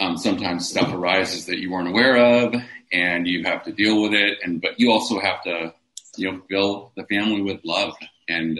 Um, 0.00 0.16
sometimes 0.16 0.68
stuff 0.68 0.92
arises 0.92 1.46
that 1.46 1.58
you 1.58 1.70
weren't 1.70 1.88
aware 1.88 2.16
of, 2.16 2.54
and 2.92 3.26
you 3.26 3.44
have 3.44 3.62
to 3.64 3.72
deal 3.72 4.02
with 4.02 4.14
it. 4.14 4.38
And 4.42 4.60
but 4.60 4.80
you 4.80 4.90
also 4.90 5.20
have 5.20 5.42
to, 5.44 5.74
you 6.16 6.32
know, 6.32 6.42
fill 6.48 6.92
the 6.96 7.04
family 7.04 7.42
with 7.42 7.60
love 7.64 7.94
and 8.28 8.58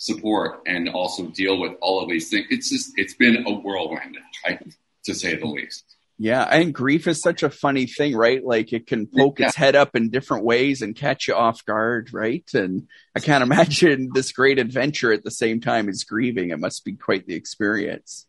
support, 0.00 0.62
and 0.66 0.88
also 0.88 1.26
deal 1.26 1.60
with 1.60 1.72
all 1.82 2.02
of 2.02 2.08
these 2.08 2.30
things. 2.30 2.46
It's 2.48 2.70
just 2.70 2.92
it's 2.96 3.14
been 3.14 3.46
a 3.46 3.52
whirlwind, 3.52 4.16
I, 4.46 4.58
to 5.04 5.14
say 5.14 5.36
the 5.36 5.46
least. 5.46 5.84
Yeah, 6.16 6.42
and 6.42 6.74
grief 6.74 7.06
is 7.06 7.20
such 7.22 7.42
a 7.42 7.50
funny 7.50 7.86
thing, 7.86 8.16
right? 8.16 8.44
Like 8.44 8.72
it 8.72 8.86
can 8.86 9.06
poke 9.06 9.38
Yeah. 9.38 9.48
its 9.48 9.56
head 9.56 9.76
up 9.76 9.94
in 9.94 10.10
different 10.10 10.44
ways 10.44 10.82
and 10.82 10.96
catch 10.96 11.28
you 11.28 11.34
off 11.34 11.64
guard, 11.64 12.12
right? 12.12 12.44
And 12.54 12.88
I 13.14 13.20
can't 13.20 13.42
imagine 13.42 14.10
this 14.14 14.32
great 14.32 14.58
adventure 14.58 15.12
at 15.12 15.22
the 15.22 15.30
same 15.30 15.60
time 15.60 15.88
as 15.88 16.04
grieving. 16.04 16.50
It 16.50 16.58
must 16.58 16.84
be 16.84 16.92
quite 16.94 17.26
the 17.26 17.34
experience. 17.34 18.26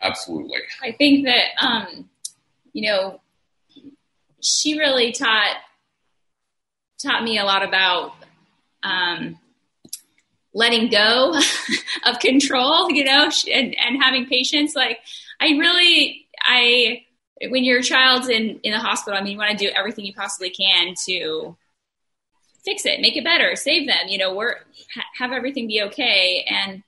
Absolutely. 0.00 0.60
I 0.82 0.92
think 0.92 1.26
that 1.26 1.64
um, 1.64 2.08
you 2.72 2.90
know, 2.90 3.20
she 4.40 4.78
really 4.78 5.10
taught 5.12 5.56
taught 7.02 7.22
me 7.24 7.38
a 7.38 7.44
lot 7.44 7.64
about 7.64 8.14
um, 8.84 9.38
letting 10.54 10.90
go 10.90 11.38
of 12.06 12.18
control, 12.18 12.90
you 12.90 13.04
know, 13.04 13.30
and, 13.52 13.76
and 13.78 14.02
having 14.02 14.26
patience. 14.26 14.74
Like 14.74 14.98
I 15.40 15.50
really, 15.50 16.26
I 16.42 17.04
when 17.48 17.64
your 17.64 17.82
child's 17.82 18.28
in 18.28 18.60
in 18.62 18.72
the 18.72 18.78
hospital, 18.78 19.18
I 19.18 19.22
mean, 19.22 19.32
you 19.32 19.38
want 19.38 19.56
to 19.56 19.64
do 19.64 19.70
everything 19.74 20.04
you 20.04 20.14
possibly 20.14 20.50
can 20.50 20.94
to 21.06 21.56
fix 22.64 22.84
it, 22.84 23.00
make 23.00 23.16
it 23.16 23.24
better, 23.24 23.54
save 23.56 23.86
them. 23.86 24.08
You 24.08 24.18
know, 24.18 24.34
work, 24.34 24.66
ha- 24.94 25.06
have 25.18 25.32
everything 25.32 25.68
be 25.68 25.82
okay, 25.82 26.44
and 26.48 26.82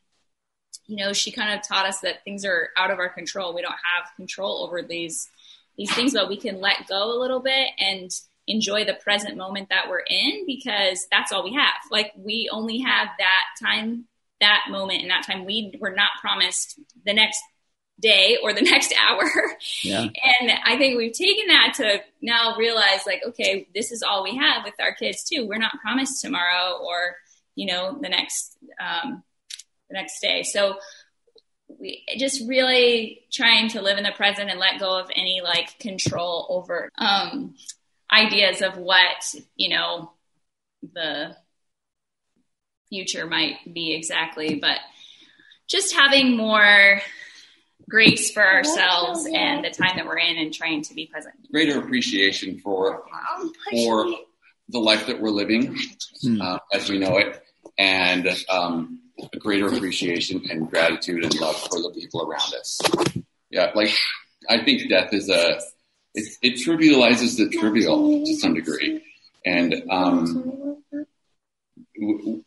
you 0.86 0.96
know, 0.96 1.12
she 1.12 1.30
kind 1.30 1.56
of 1.56 1.66
taught 1.66 1.86
us 1.86 2.00
that 2.00 2.24
things 2.24 2.44
are 2.44 2.70
out 2.76 2.90
of 2.90 2.98
our 2.98 3.08
control. 3.08 3.54
We 3.54 3.62
don't 3.62 3.70
have 3.72 4.14
control 4.16 4.64
over 4.64 4.82
these 4.82 5.28
these 5.76 5.94
things, 5.94 6.12
but 6.12 6.28
we 6.28 6.36
can 6.36 6.60
let 6.60 6.88
go 6.88 7.16
a 7.16 7.20
little 7.20 7.40
bit 7.40 7.68
and 7.78 8.10
enjoy 8.46 8.84
the 8.84 8.94
present 8.94 9.36
moment 9.36 9.68
that 9.70 9.88
we're 9.88 10.04
in 10.06 10.44
because 10.46 11.06
that's 11.10 11.32
all 11.32 11.44
we 11.44 11.54
have. 11.54 11.74
Like 11.90 12.12
we 12.16 12.48
only 12.52 12.80
have 12.80 13.08
that 13.18 13.44
time, 13.62 14.06
that 14.40 14.62
moment, 14.70 15.02
and 15.02 15.10
that 15.10 15.24
time. 15.24 15.44
We 15.44 15.74
were 15.80 15.92
not 15.92 16.10
promised 16.20 16.78
the 17.04 17.14
next 17.14 17.40
day 18.00 18.38
or 18.42 18.52
the 18.52 18.62
next 18.70 18.94
hour. 18.98 19.24
Yeah. 19.82 20.02
And 20.40 20.50
I 20.64 20.76
think 20.76 20.96
we've 20.96 21.12
taken 21.12 21.48
that 21.48 21.74
to 21.76 22.00
now 22.20 22.56
realize 22.56 23.06
like, 23.06 23.22
okay, 23.28 23.68
this 23.74 23.92
is 23.92 24.02
all 24.02 24.24
we 24.24 24.36
have 24.36 24.64
with 24.64 24.74
our 24.80 24.94
kids 24.94 25.24
too. 25.24 25.46
We're 25.46 25.58
not 25.58 25.78
promised 25.80 26.20
tomorrow 26.20 26.78
or, 26.82 27.16
you 27.54 27.66
know, 27.66 27.98
the 28.00 28.08
next, 28.08 28.56
um, 28.80 29.22
the 29.88 29.94
next 29.94 30.20
day. 30.20 30.42
So 30.42 30.78
we 31.68 32.04
just 32.18 32.48
really 32.48 33.22
trying 33.32 33.68
to 33.70 33.82
live 33.82 33.96
in 33.96 34.04
the 34.04 34.12
present 34.12 34.50
and 34.50 34.58
let 34.58 34.80
go 34.80 34.98
of 34.98 35.10
any 35.14 35.40
like 35.42 35.78
control 35.78 36.46
over, 36.50 36.90
um, 36.98 37.54
ideas 38.12 38.62
of 38.62 38.76
what, 38.76 39.34
you 39.56 39.70
know, 39.70 40.12
the 40.94 41.36
future 42.88 43.26
might 43.26 43.56
be 43.72 43.94
exactly, 43.94 44.56
but 44.56 44.78
just 45.68 45.94
having 45.94 46.36
more 46.36 47.00
grace 47.88 48.30
for 48.30 48.42
ourselves 48.46 49.26
and 49.32 49.64
the 49.64 49.70
time 49.70 49.96
that 49.96 50.06
we're 50.06 50.18
in 50.18 50.36
and 50.38 50.52
trying 50.52 50.82
to 50.82 50.94
be 50.94 51.06
present. 51.06 51.34
Greater 51.50 51.78
appreciation 51.78 52.58
for 52.58 53.04
for 53.70 54.06
the 54.68 54.78
life 54.78 55.06
that 55.06 55.20
we're 55.20 55.30
living 55.30 55.76
Hmm. 56.22 56.40
uh, 56.40 56.58
as 56.72 56.88
we 56.90 56.98
know 56.98 57.16
it, 57.16 57.42
and 57.78 58.28
um, 58.50 59.00
a 59.32 59.38
greater 59.38 59.68
appreciation 59.68 60.42
and 60.50 60.70
gratitude 60.70 61.24
and 61.24 61.34
love 61.40 61.56
for 61.56 61.80
the 61.80 61.90
people 61.94 62.22
around 62.22 62.54
us. 62.54 62.78
Yeah, 63.50 63.70
like 63.74 63.90
I 64.48 64.62
think 64.64 64.88
death 64.88 65.12
is 65.12 65.28
a 65.28 65.60
it, 66.14 66.28
it 66.42 66.54
trivializes 66.54 67.36
the 67.36 67.48
trivial 67.48 68.24
to 68.24 68.34
some 68.36 68.54
degree, 68.54 69.02
and 69.44 69.74
um, 69.90 70.82
w- 71.98 72.42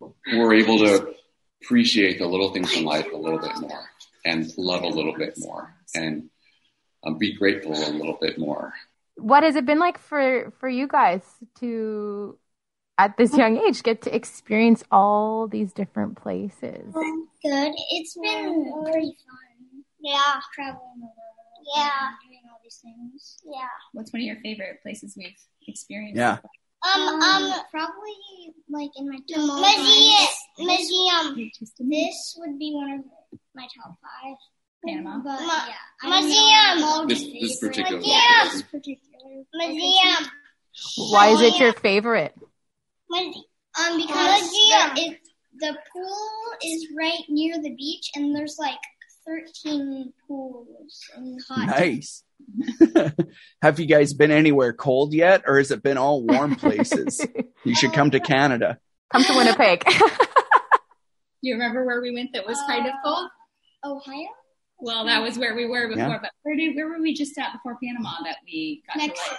w- 0.00 0.14
we're 0.32 0.54
able 0.54 0.78
to 0.78 1.14
appreciate 1.62 2.18
the 2.18 2.26
little 2.26 2.52
things 2.52 2.76
in 2.76 2.84
life 2.84 3.06
a 3.12 3.16
little 3.16 3.38
bit 3.38 3.56
more, 3.60 3.84
and 4.24 4.52
love 4.56 4.82
a 4.82 4.88
little 4.88 5.14
bit 5.16 5.34
more, 5.38 5.74
and 5.94 6.28
um, 7.04 7.18
be 7.18 7.32
grateful 7.34 7.72
a 7.72 7.90
little 7.90 8.18
bit 8.20 8.38
more. 8.38 8.72
What 9.16 9.42
has 9.44 9.54
it 9.56 9.64
been 9.64 9.78
like 9.78 9.98
for 9.98 10.52
for 10.58 10.68
you 10.68 10.88
guys 10.88 11.22
to 11.60 12.36
at 12.98 13.16
this 13.16 13.36
young 13.36 13.58
age 13.58 13.82
get 13.82 14.02
to 14.02 14.14
experience 14.14 14.82
all 14.90 15.46
these 15.46 15.72
different 15.72 16.16
places? 16.20 16.92
Good. 17.42 17.72
It's 17.90 18.16
been 18.16 18.82
pretty 18.84 19.16
fun. 19.26 19.84
Yeah. 20.00 20.40
Traveling 20.54 20.96
the 20.96 21.02
world. 21.02 21.14
Yeah. 21.76 22.10
And 22.64 22.82
Doing 22.82 22.96
all 23.00 23.10
these 23.12 23.36
things. 23.36 23.36
Yeah. 23.44 23.68
What's 23.92 24.12
one 24.12 24.22
of 24.22 24.26
your 24.26 24.40
favorite 24.40 24.82
places 24.82 25.14
we've 25.16 25.34
experienced? 25.66 26.16
Yeah. 26.16 26.38
Um, 26.84 27.08
um, 27.22 27.52
probably 27.70 28.52
like 28.68 28.90
in 28.96 29.08
my 29.08 29.18
top 29.32 29.38
museum. 29.38 30.28
Museum. 30.58 31.50
This 31.80 32.36
would 32.38 32.58
be 32.58 32.72
one 32.74 32.90
of 32.90 33.00
my 33.54 33.66
top 33.76 33.94
five. 34.02 34.36
Panama. 34.86 35.18
But 35.24 35.40
yeah, 35.40 35.74
I 36.02 36.20
don't 36.20 36.80
know 36.80 36.86
all 36.86 37.06
This 37.06 37.22
this 37.22 37.58
particular 37.58 38.02
Yeah. 38.04 38.18
location. 38.44 38.66
particular 38.70 39.44
museum. 39.54 40.30
Why 40.98 41.28
is 41.28 41.40
it 41.40 41.58
your 41.58 41.72
favorite? 41.72 42.34
Um, 43.16 43.96
because 43.96 44.50
the, 44.50 44.92
it, 44.96 45.20
the 45.58 45.76
pool 45.92 46.28
is 46.62 46.88
right 46.96 47.22
near 47.28 47.60
the 47.62 47.74
beach, 47.74 48.10
and 48.14 48.36
there's 48.36 48.56
like 48.58 48.78
13 49.26 50.12
pools 50.28 51.00
and 51.16 51.40
hot. 51.48 51.66
Nice. 51.66 52.22
Have 53.62 53.78
you 53.80 53.86
guys 53.86 54.12
been 54.12 54.30
anywhere 54.30 54.72
cold 54.72 55.14
yet, 55.14 55.42
or 55.46 55.58
has 55.58 55.70
it 55.70 55.82
been 55.82 55.96
all 55.96 56.22
warm 56.22 56.56
places? 56.56 57.26
you 57.64 57.74
should 57.74 57.92
come 57.92 58.10
to 58.10 58.20
Canada. 58.20 58.78
Come 59.12 59.24
to 59.24 59.32
Winnipeg. 59.36 59.84
You 61.40 61.52
remember 61.56 61.84
where 61.84 62.00
we 62.00 62.10
went 62.14 62.32
that 62.32 62.46
was 62.46 62.56
kind 62.66 62.86
of 62.86 62.94
cold? 63.04 63.28
Ohio, 63.84 64.28
Well, 64.78 65.04
that 65.04 65.20
was 65.20 65.36
where 65.38 65.54
we 65.54 65.66
were 65.66 65.88
before, 65.88 66.08
Yeah. 66.08 66.18
but 66.22 66.30
where 66.42 66.56
did 66.56 66.74
where 66.74 66.88
were 66.88 67.02
we 67.02 67.12
just 67.12 67.36
at 67.36 67.52
before 67.52 67.76
Panama 67.84 68.12
that 68.24 68.38
we 68.46 68.82
got 68.86 68.94
to 68.94 69.06
Mexico. 69.08 69.28
like? 69.30 69.38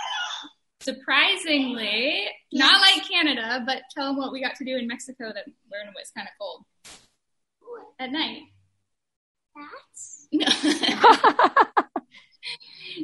Surprisingly, 0.81 2.27
not 2.53 2.79
like 2.79 3.09
Canada, 3.09 3.63
but 3.65 3.81
tell 3.89 4.05
them 4.05 4.17
what 4.17 4.31
we 4.31 4.39
got 4.39 4.53
to 4.57 4.63
do 4.65 4.77
in 4.77 4.85
Mexico 4.87 5.31
that 5.33 5.45
where 5.67 5.81
it 5.81 5.93
was 5.95 6.11
kind 6.15 6.27
of 6.27 6.33
cold 6.39 6.63
at 7.99 8.11
night. 8.11 8.41
That's 9.55 10.27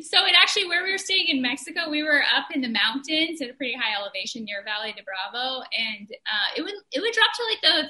so 0.02 0.26
it 0.26 0.36
actually 0.42 0.68
where 0.68 0.84
we 0.84 0.92
were 0.92 0.98
staying 0.98 1.28
in 1.28 1.42
Mexico, 1.42 1.90
we 1.90 2.04
were 2.04 2.24
up 2.36 2.48
in 2.54 2.62
the 2.62 2.70
mountains 2.70 3.42
at 3.42 3.50
a 3.50 3.54
pretty 3.54 3.74
high 3.74 3.96
elevation 4.00 4.44
near 4.44 4.64
Valle 4.64 4.94
de 4.94 5.02
Bravo, 5.04 5.64
and 5.78 6.08
uh, 6.12 6.58
it 6.58 6.62
would 6.62 6.74
it 6.92 7.00
would 7.00 7.14
drop 7.14 7.32
to 7.34 7.44
like 7.50 7.62
the 7.62 7.90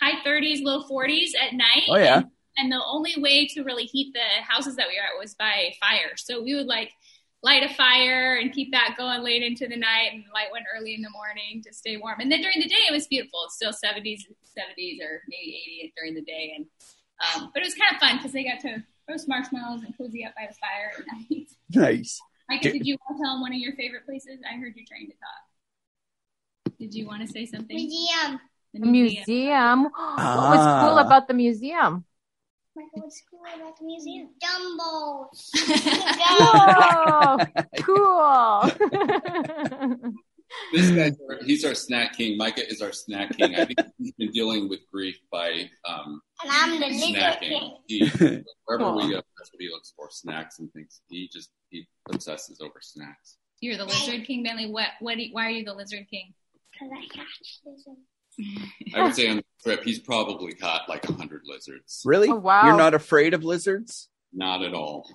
high 0.00 0.24
30s, 0.24 0.62
low 0.62 0.82
40s 0.82 1.30
at 1.40 1.54
night. 1.54 1.84
Oh, 1.88 1.96
yeah. 1.96 2.18
And, 2.18 2.30
and 2.56 2.72
the 2.72 2.80
only 2.84 3.14
way 3.18 3.46
to 3.48 3.62
really 3.62 3.84
heat 3.84 4.12
the 4.14 4.42
houses 4.42 4.76
that 4.76 4.86
we 4.88 4.96
were 4.96 5.02
at 5.02 5.20
was 5.20 5.34
by 5.34 5.74
fire. 5.80 6.16
So 6.16 6.42
we 6.42 6.54
would 6.54 6.66
like 6.66 6.90
light 7.42 7.62
a 7.68 7.74
fire 7.74 8.36
and 8.36 8.52
keep 8.52 8.72
that 8.72 8.94
going 8.96 9.22
late 9.22 9.42
into 9.42 9.68
the 9.68 9.76
night 9.76 10.10
and 10.12 10.24
light 10.32 10.50
one 10.50 10.62
early 10.74 10.94
in 10.94 11.02
the 11.02 11.10
morning 11.10 11.62
to 11.66 11.74
stay 11.74 11.96
warm. 11.96 12.20
And 12.20 12.32
then 12.32 12.40
during 12.40 12.60
the 12.60 12.68
day 12.68 12.86
it 12.88 12.92
was 12.92 13.06
beautiful. 13.06 13.44
It's 13.44 13.56
still 13.56 13.72
70s, 13.72 14.20
70s 14.56 15.02
or 15.02 15.22
maybe 15.28 15.60
80 15.82 15.92
during 15.96 16.14
the 16.14 16.22
day. 16.22 16.54
And 16.56 16.66
um, 17.36 17.50
but 17.52 17.62
it 17.62 17.66
was 17.66 17.74
kind 17.74 17.94
of 17.94 18.00
fun 18.00 18.16
because 18.18 18.32
they 18.32 18.44
got 18.44 18.60
to 18.60 18.82
roast 19.08 19.28
marshmallows 19.28 19.82
and 19.84 19.96
cozy 19.96 20.24
up 20.24 20.34
by 20.36 20.46
the 20.48 20.54
fire 20.54 20.92
at 20.98 21.06
night. 21.30 21.48
Nice. 21.74 22.20
Micah, 22.48 22.72
did 22.72 22.86
you 22.86 22.96
want 23.00 23.16
to 23.18 23.22
tell 23.24 23.32
them 23.34 23.40
one 23.40 23.52
of 23.52 23.58
your 23.58 23.74
favorite 23.74 24.04
places? 24.06 24.38
I 24.48 24.56
heard 24.58 24.74
you 24.76 24.84
trying 24.86 25.06
to 25.08 25.14
talk. 25.16 26.76
Did 26.78 26.94
you 26.94 27.06
want 27.06 27.22
to 27.26 27.28
say 27.28 27.46
something? 27.46 27.74
museum. 27.76 28.38
The 28.72 28.80
The 28.80 28.86
museum. 28.86 29.84
What 29.94 30.50
was 30.54 30.64
cool 30.82 30.98
Ah. 30.98 31.06
about 31.06 31.26
the 31.28 31.34
museum? 31.34 32.04
Michael, 32.76 33.02
what's 33.02 33.22
cool 33.30 33.40
about 33.54 33.78
the 33.78 33.84
museum? 33.86 34.28
Dumbbells. 34.40 35.50
Oh, 36.36 37.38
cool. 37.86 38.70
This 40.72 40.90
guy's 40.90 41.16
our, 41.30 41.44
he's 41.44 41.64
our 41.64 41.74
snack 41.74 42.16
king. 42.16 42.36
Micah 42.36 42.68
is 42.68 42.82
our 42.82 42.92
snack 42.92 43.36
king. 43.36 43.54
I 43.54 43.64
think 43.64 43.78
he's 43.98 44.12
been 44.14 44.32
dealing 44.32 44.68
with 44.68 44.80
grief 44.92 45.16
by 45.30 45.68
um, 45.88 46.20
and 46.42 46.50
I'm 46.52 46.80
the 46.80 46.86
lizard 46.86 47.14
snacking. 47.16 47.40
king. 47.40 47.76
He, 47.86 48.10
wherever 48.64 48.84
Aw. 48.84 48.96
we 48.96 49.02
go, 49.12 49.20
that's 49.38 49.52
what 49.52 49.60
he 49.60 49.68
looks 49.70 49.92
for: 49.96 50.08
snacks 50.10 50.58
and 50.58 50.72
things. 50.72 51.00
He 51.08 51.28
just 51.32 51.50
he 51.70 51.86
obsesses 52.12 52.60
over 52.60 52.80
snacks. 52.80 53.36
You're 53.60 53.76
the 53.76 53.84
lizard 53.84 54.26
king, 54.26 54.42
Bentley. 54.42 54.70
What? 54.70 54.88
What? 55.00 55.16
do 55.16 55.22
you- 55.22 55.32
why 55.32 55.46
are 55.46 55.50
you 55.50 55.64
the 55.64 55.74
lizard 55.74 56.06
king? 56.10 56.34
Because 56.72 56.90
I 56.92 57.16
catch 57.16 57.60
lizards. 57.64 58.00
I 58.96 59.02
would 59.04 59.14
say 59.14 59.28
on 59.28 59.36
the 59.36 59.44
trip, 59.62 59.84
he's 59.84 60.00
probably 60.00 60.54
caught 60.54 60.88
like 60.88 61.08
a 61.08 61.12
hundred 61.12 61.42
lizards. 61.44 62.02
Really? 62.04 62.28
Oh, 62.28 62.34
wow. 62.34 62.66
You're 62.66 62.76
not 62.76 62.94
afraid 62.94 63.32
of 63.32 63.44
lizards? 63.44 64.08
Not 64.32 64.64
at 64.64 64.74
all. 64.74 65.08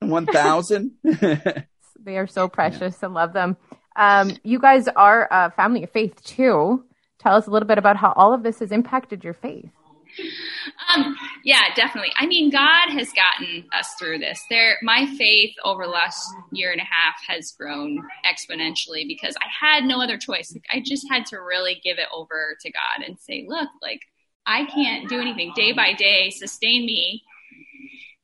One 0.00 0.24
thousand. 0.30 0.92
1,000? 1.04 1.64
they 2.04 2.18
are 2.18 2.26
so 2.26 2.48
precious 2.48 3.02
and 3.02 3.14
love 3.14 3.32
them. 3.32 3.56
Um, 3.96 4.36
you 4.42 4.58
guys 4.58 4.88
are 4.88 5.28
a 5.30 5.50
family 5.52 5.84
of 5.84 5.90
faith 5.90 6.22
too. 6.24 6.84
tell 7.18 7.36
us 7.36 7.46
a 7.46 7.50
little 7.50 7.68
bit 7.68 7.78
about 7.78 7.96
how 7.96 8.12
all 8.16 8.32
of 8.32 8.42
this 8.42 8.58
has 8.58 8.72
impacted 8.72 9.24
your 9.24 9.34
faith. 9.34 9.70
Um, 10.94 11.16
yeah, 11.44 11.74
definitely. 11.74 12.12
I 12.16 12.26
mean, 12.26 12.50
God 12.50 12.90
has 12.90 13.12
gotten 13.12 13.64
us 13.72 13.94
through 13.98 14.18
this. 14.18 14.42
There, 14.48 14.76
my 14.82 15.06
faith 15.18 15.54
over 15.64 15.84
the 15.84 15.90
last 15.90 16.32
year 16.52 16.70
and 16.70 16.80
a 16.80 16.84
half 16.84 17.14
has 17.26 17.52
grown 17.52 17.98
exponentially 18.24 19.06
because 19.06 19.34
I 19.40 19.46
had 19.66 19.84
no 19.84 20.00
other 20.00 20.18
choice. 20.18 20.52
Like, 20.52 20.66
I 20.70 20.82
just 20.84 21.06
had 21.10 21.26
to 21.26 21.38
really 21.38 21.80
give 21.82 21.98
it 21.98 22.08
over 22.12 22.56
to 22.60 22.70
God 22.70 23.04
and 23.06 23.18
say, 23.18 23.44
look, 23.48 23.68
like 23.82 24.00
I 24.46 24.66
can't 24.66 25.08
do 25.08 25.20
anything. 25.20 25.52
Day 25.56 25.72
by 25.72 25.94
day, 25.94 26.30
sustain 26.30 26.86
me. 26.86 27.22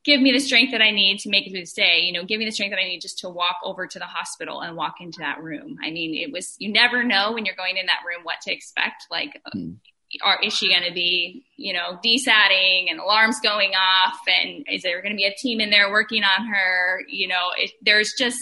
Give 0.03 0.19
me 0.19 0.31
the 0.31 0.39
strength 0.39 0.71
that 0.71 0.81
I 0.81 0.89
need 0.91 1.19
to 1.19 1.29
make 1.29 1.45
it 1.45 1.51
through 1.51 1.59
this 1.59 1.73
day. 1.73 1.99
You 2.01 2.13
know, 2.13 2.25
give 2.25 2.39
me 2.39 2.45
the 2.45 2.51
strength 2.51 2.71
that 2.71 2.79
I 2.79 2.87
need 2.87 3.01
just 3.01 3.19
to 3.19 3.29
walk 3.29 3.57
over 3.63 3.85
to 3.85 3.99
the 3.99 4.05
hospital 4.05 4.61
and 4.61 4.75
walk 4.75 4.95
into 4.99 5.19
that 5.19 5.43
room. 5.43 5.77
I 5.83 5.91
mean, 5.91 6.15
it 6.15 6.31
was, 6.31 6.55
you 6.57 6.71
never 6.71 7.03
know 7.03 7.33
when 7.33 7.45
you're 7.45 7.55
going 7.55 7.77
in 7.77 7.85
that 7.85 7.99
room 8.07 8.23
what 8.23 8.41
to 8.41 8.51
expect. 8.51 9.05
Like, 9.11 9.39
mm 9.55 9.77
are, 10.23 10.39
is 10.43 10.53
she 10.53 10.69
going 10.69 10.83
to 10.83 10.93
be, 10.93 11.45
you 11.55 11.73
know, 11.73 11.97
desatting 12.03 12.89
and 12.89 12.99
alarms 12.99 13.39
going 13.41 13.71
off? 13.75 14.19
And 14.27 14.65
is 14.69 14.83
there 14.83 15.01
going 15.01 15.13
to 15.13 15.17
be 15.17 15.25
a 15.25 15.33
team 15.33 15.61
in 15.61 15.69
there 15.69 15.91
working 15.91 16.23
on 16.23 16.47
her? 16.47 17.01
You 17.07 17.29
know, 17.29 17.49
it, 17.57 17.71
there's 17.81 18.13
just, 18.17 18.39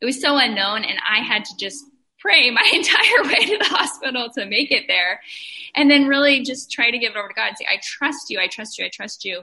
it 0.00 0.04
was 0.04 0.20
so 0.20 0.36
unknown. 0.36 0.84
And 0.84 0.98
I 1.08 1.22
had 1.22 1.44
to 1.46 1.56
just 1.58 1.84
pray 2.18 2.50
my 2.54 2.70
entire 2.72 3.24
way 3.24 3.46
to 3.46 3.58
the 3.58 3.64
hospital 3.64 4.28
to 4.36 4.46
make 4.46 4.70
it 4.70 4.84
there. 4.88 5.20
And 5.74 5.90
then 5.90 6.06
really 6.06 6.42
just 6.42 6.70
try 6.70 6.90
to 6.90 6.98
give 6.98 7.12
it 7.12 7.18
over 7.18 7.28
to 7.28 7.34
God 7.34 7.48
and 7.48 7.56
say, 7.58 7.66
I 7.68 7.80
trust 7.82 8.28
you, 8.28 8.38
I 8.38 8.48
trust 8.48 8.78
you, 8.78 8.84
I 8.84 8.90
trust 8.92 9.24
you. 9.24 9.42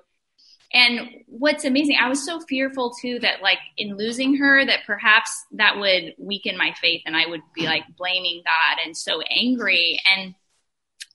And 0.74 1.24
what's 1.27 1.65
amazing, 1.65 1.98
I 2.00 2.10
was 2.10 2.25
so 2.25 2.39
fearful 2.39 2.94
too 3.00 3.20
that 3.20 3.44
like 3.44 3.60
in 3.77 3.96
losing 3.96 4.38
her, 4.38 4.65
that 4.65 4.80
perhaps 4.88 5.46
that 5.51 5.77
would 5.77 6.15
weaken 6.18 6.58
my 6.58 6.74
faith 6.82 7.03
and 7.06 7.15
I 7.15 7.27
would 7.27 7.42
be 7.53 7.65
like 7.65 7.84
blaming 7.96 8.42
God 8.44 8.84
and 8.84 8.98
so 8.98 9.22
angry. 9.22 10.01
And 10.18 10.34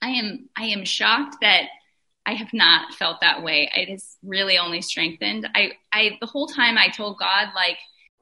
I 0.00 0.10
am 0.10 0.48
I 0.56 0.66
am 0.66 0.84
shocked 0.84 1.38
that 1.40 1.64
I 2.24 2.34
have 2.34 2.52
not 2.52 2.94
felt 2.94 3.20
that 3.20 3.42
way. 3.42 3.68
It 3.74 3.88
has 3.88 4.16
really 4.22 4.58
only 4.58 4.80
strengthened. 4.80 5.48
I 5.54 5.72
I 5.92 6.18
the 6.20 6.26
whole 6.26 6.46
time 6.46 6.78
I 6.78 6.88
told 6.88 7.18
God 7.18 7.48
like 7.54 7.78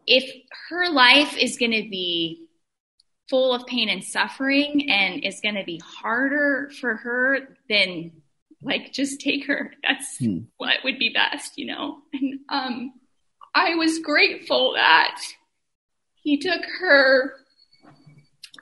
if 0.06 0.24
her 0.70 0.88
life 0.88 1.36
is 1.36 1.58
going 1.58 1.72
to 1.72 1.88
be 1.90 2.46
full 3.28 3.52
of 3.52 3.66
pain 3.66 3.88
and 3.88 4.04
suffering 4.04 4.88
and 4.88 5.24
is 5.24 5.40
going 5.40 5.56
to 5.56 5.64
be 5.64 5.82
harder 5.84 6.70
for 6.80 6.94
her 6.94 7.56
then 7.68 8.12
like 8.66 8.92
just 8.92 9.20
take 9.20 9.46
her 9.46 9.72
that's 9.82 10.18
hmm. 10.18 10.40
what 10.56 10.76
would 10.84 10.98
be 10.98 11.10
best 11.10 11.56
you 11.56 11.66
know 11.66 11.98
and 12.12 12.40
um 12.48 12.92
i 13.54 13.74
was 13.74 13.98
grateful 14.00 14.74
that 14.74 15.20
he 16.16 16.36
took 16.38 16.62
her 16.80 17.34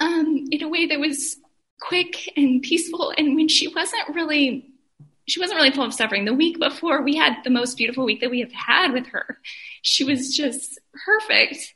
um 0.01 0.45
in 0.51 0.63
a 0.63 0.69
way 0.69 0.87
that 0.87 1.01
was 1.01 1.37
quick 1.85 2.33
and 2.37 2.63
peaceful. 2.63 3.13
And 3.17 3.37
when 3.37 3.49
she 3.49 3.69
wasn't 3.69 4.09
really, 4.15 4.71
she 5.27 5.41
wasn't 5.41 5.59
really 5.59 5.71
full 5.71 5.85
of 5.85 5.95
suffering. 5.95 6.25
The 6.25 6.35
week 6.35 6.59
before, 6.59 7.03
we 7.03 7.17
had 7.17 7.43
the 7.45 7.51
most 7.51 7.77
beautiful 7.77 8.05
week 8.05 8.21
that 8.21 8.31
we 8.31 8.41
have 8.41 8.53
had 8.53 8.93
with 8.93 9.07
her. 9.09 9.39
She 9.83 10.05
was 10.05 10.35
just 10.35 10.81
perfect. 11.05 11.75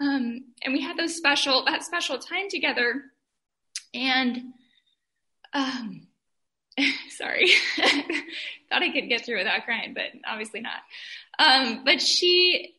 Um, 0.00 0.44
and 0.62 0.72
we 0.72 0.82
had 0.82 0.96
those 0.96 1.16
special, 1.16 1.64
that 1.64 1.82
special 1.82 2.18
time 2.18 2.48
together. 2.48 3.02
And, 3.94 4.52
um, 5.54 6.07
sorry, 7.10 7.50
thought 7.76 8.82
I 8.82 8.90
could 8.92 9.08
get 9.08 9.24
through 9.24 9.38
without 9.38 9.64
crying, 9.64 9.94
but 9.94 10.04
obviously 10.26 10.60
not. 10.60 10.80
Um, 11.38 11.82
but 11.84 12.00
she, 12.02 12.74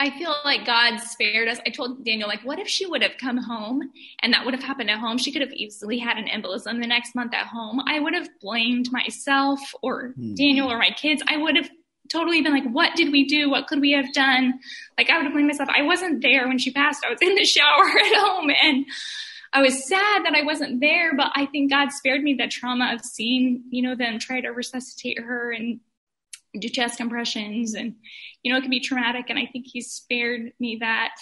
I 0.00 0.10
feel 0.10 0.34
like 0.44 0.66
God 0.66 0.98
spared 0.98 1.48
us. 1.48 1.58
I 1.66 1.70
told 1.70 2.04
Daniel, 2.04 2.28
like, 2.28 2.44
what 2.44 2.58
if 2.58 2.68
she 2.68 2.86
would 2.86 3.02
have 3.02 3.18
come 3.18 3.36
home 3.36 3.90
and 4.22 4.32
that 4.32 4.44
would 4.44 4.54
have 4.54 4.62
happened 4.62 4.90
at 4.90 4.98
home? 4.98 5.18
She 5.18 5.32
could 5.32 5.42
have 5.42 5.52
easily 5.52 5.98
had 5.98 6.16
an 6.16 6.26
embolism 6.26 6.80
the 6.80 6.86
next 6.86 7.14
month 7.14 7.34
at 7.34 7.46
home. 7.46 7.80
I 7.86 8.00
would 8.00 8.14
have 8.14 8.28
blamed 8.40 8.90
myself 8.90 9.60
or 9.82 10.08
hmm. 10.16 10.34
Daniel 10.34 10.70
or 10.70 10.78
my 10.78 10.90
kids. 10.90 11.22
I 11.28 11.36
would 11.36 11.56
have 11.56 11.70
totally 12.10 12.42
been 12.42 12.52
like, 12.52 12.68
what 12.70 12.94
did 12.96 13.12
we 13.12 13.26
do? 13.26 13.48
What 13.48 13.66
could 13.66 13.80
we 13.80 13.92
have 13.92 14.12
done? 14.12 14.58
Like, 14.98 15.10
I 15.10 15.16
would 15.16 15.24
have 15.24 15.32
blamed 15.32 15.48
myself. 15.48 15.68
I 15.74 15.82
wasn't 15.82 16.22
there 16.22 16.48
when 16.48 16.58
she 16.58 16.72
passed. 16.72 17.04
I 17.04 17.10
was 17.10 17.22
in 17.22 17.34
the 17.34 17.44
shower 17.44 17.84
at 17.88 18.16
home 18.16 18.50
and 18.62 18.86
I 19.52 19.60
was 19.60 19.86
sad 19.86 20.24
that 20.24 20.34
I 20.34 20.42
wasn't 20.42 20.80
there, 20.80 21.14
but 21.14 21.30
I 21.34 21.46
think 21.46 21.70
God 21.70 21.92
spared 21.92 22.22
me 22.22 22.34
the 22.34 22.48
trauma 22.48 22.94
of 22.94 23.04
seeing, 23.04 23.64
you 23.70 23.82
know, 23.82 23.94
them 23.94 24.18
try 24.18 24.40
to 24.40 24.48
resuscitate 24.48 25.18
her 25.18 25.52
and 25.52 25.80
do 26.58 26.68
chest 26.68 26.98
compressions 26.98 27.74
and 27.74 27.94
you 28.42 28.52
know 28.52 28.58
it 28.58 28.62
can 28.62 28.70
be 28.70 28.80
traumatic. 28.80 29.26
And 29.28 29.38
i 29.38 29.46
think 29.46 29.66
he 29.66 29.80
spared 29.80 30.52
me 30.60 30.78
that 30.80 31.14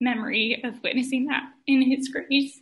memory 0.00 0.60
of 0.62 0.82
witnessing 0.82 1.26
that 1.26 1.44
in 1.66 1.82
his 1.82 2.08
grace. 2.08 2.60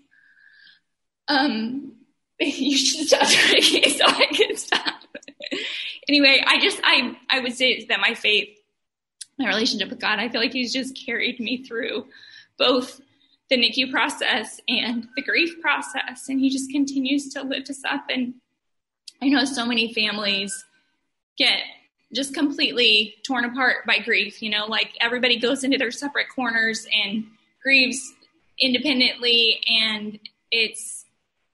Um 1.28 1.96
you 2.40 2.76
should 2.76 3.06
stop 3.06 3.28
drinking 3.28 3.90
so 3.90 4.04
i 4.06 4.26
can 4.32 4.56
stop. 4.56 4.94
Anyway 6.08 6.42
i 6.46 6.60
just 6.60 6.80
i 6.84 7.16
i 7.30 7.40
would 7.40 7.54
say 7.54 7.84
that 7.86 8.00
my 8.00 8.14
faith 8.14 8.58
my 9.38 9.48
relationship 9.48 9.90
with 9.90 10.00
god 10.00 10.18
i 10.18 10.28
feel 10.28 10.40
like 10.40 10.52
he's 10.52 10.72
just 10.72 10.98
carried 11.06 11.38
me 11.40 11.64
through 11.64 12.06
both 12.58 13.00
the 13.54 13.60
nicu 13.60 13.90
process 13.90 14.60
and 14.68 15.06
the 15.16 15.22
grief 15.22 15.60
process 15.60 16.28
and 16.28 16.40
he 16.40 16.50
just 16.50 16.70
continues 16.70 17.32
to 17.32 17.42
lift 17.42 17.70
us 17.70 17.82
up 17.88 18.04
and 18.08 18.34
i 19.22 19.28
know 19.28 19.44
so 19.44 19.64
many 19.64 19.92
families 19.94 20.64
get 21.38 21.60
just 22.14 22.32
completely 22.32 23.16
torn 23.26 23.44
apart 23.44 23.86
by 23.86 23.98
grief. 23.98 24.42
You 24.42 24.50
know, 24.50 24.66
like 24.66 24.92
everybody 25.00 25.38
goes 25.38 25.64
into 25.64 25.76
their 25.76 25.90
separate 25.90 26.28
corners 26.34 26.86
and 27.04 27.26
grieves 27.62 28.14
independently, 28.58 29.60
and 29.68 30.18
it's 30.50 31.04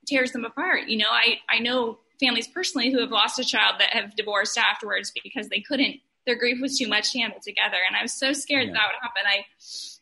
tears 0.07 0.33
them 0.33 0.45
apart. 0.45 0.89
You 0.89 0.99
know, 0.99 1.11
I 1.11 1.39
I 1.49 1.59
know 1.61 1.99
families 2.21 2.49
personally 2.49 2.93
who 2.93 3.01
have 3.01 3.11
lost 3.11 3.39
a 3.39 3.45
child 3.45 3.77
that 3.79 3.91
have 3.91 4.15
divorced 4.17 4.59
afterwards 4.59 5.13
because 5.25 5.49
they 5.49 5.61
couldn't. 5.61 5.97
Their 6.27 6.39
grief 6.39 6.61
was 6.61 6.77
too 6.77 6.87
much 6.87 7.13
to 7.13 7.21
handle 7.21 7.41
together, 7.41 7.79
and 7.87 7.97
I 7.97 8.03
was 8.03 8.13
so 8.13 8.33
scared 8.33 8.67
yeah. 8.67 8.73
that, 8.75 8.79
that 8.79 8.89
would 8.89 9.03
happen. 9.03 9.23
I 9.27 9.45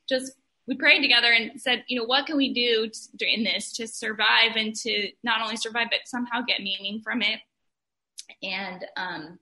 just 0.09 0.33
we 0.69 0.77
prayed 0.77 1.01
together 1.01 1.33
and 1.33 1.61
said, 1.61 1.83
you 1.89 1.99
know, 1.99 2.05
what 2.05 2.27
can 2.27 2.37
we 2.37 2.53
do 2.53 2.91
in 3.21 3.43
this 3.43 3.73
to 3.73 3.89
survive 3.89 4.55
and 4.55 4.75
to 4.77 5.11
not 5.25 5.41
only 5.41 5.57
survive 5.57 5.89
but 5.91 6.01
somehow 6.05 6.43
get 6.47 6.61
meaning 6.61 7.01
from 7.01 7.23
it. 7.23 7.41
And 8.43 8.85
um, 8.99 9.39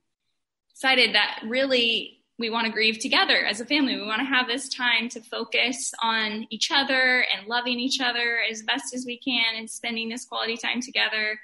decided 0.72 1.16
that 1.16 1.40
really 1.44 2.20
we 2.38 2.48
want 2.48 2.66
to 2.66 2.72
grieve 2.72 3.00
together 3.00 3.44
as 3.44 3.60
a 3.60 3.64
family. 3.64 3.96
We 3.96 4.06
want 4.06 4.20
to 4.20 4.26
have 4.26 4.46
this 4.46 4.68
time 4.68 5.08
to 5.10 5.20
focus 5.20 5.92
on 6.00 6.46
each 6.50 6.70
other 6.70 7.24
and 7.34 7.48
loving 7.48 7.80
each 7.80 8.00
other 8.00 8.38
as 8.48 8.62
best 8.62 8.94
as 8.94 9.04
we 9.04 9.18
can 9.18 9.56
and 9.56 9.68
spending 9.68 10.08
this 10.08 10.24
quality 10.24 10.56
time 10.56 10.80
together 10.80 11.40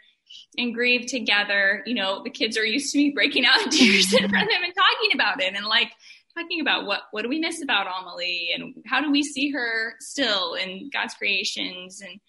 and 0.59 0.73
grieve 0.73 1.07
together. 1.07 1.83
You 1.87 1.95
know, 1.95 2.23
the 2.23 2.31
kids 2.31 2.57
are 2.57 2.65
used 2.65 2.93
to 2.93 2.99
me 2.99 3.11
breaking 3.11 3.47
out 3.47 3.63
in 3.63 3.71
tears 3.71 4.13
in 4.19 4.29
front 4.29 4.45
of 4.45 4.55
them 4.55 4.63
and 4.65 4.75
talking 4.75 5.15
about 5.15 5.43
it 5.43 5.55
and 5.55 5.67
like 5.67 5.91
talking 6.37 6.61
about 6.61 6.87
what 6.87 7.03
what 7.11 7.23
do 7.23 7.29
we 7.29 7.39
miss 7.39 7.63
about 7.63 7.87
Amelie 7.87 8.51
and 8.55 8.75
how 8.87 9.01
do 9.01 9.11
we 9.11 9.23
see 9.23 9.51
her 9.51 9.95
still 10.01 10.55
in 10.55 10.91
God's 10.93 11.15
creations 11.15 12.01
and 12.01 12.21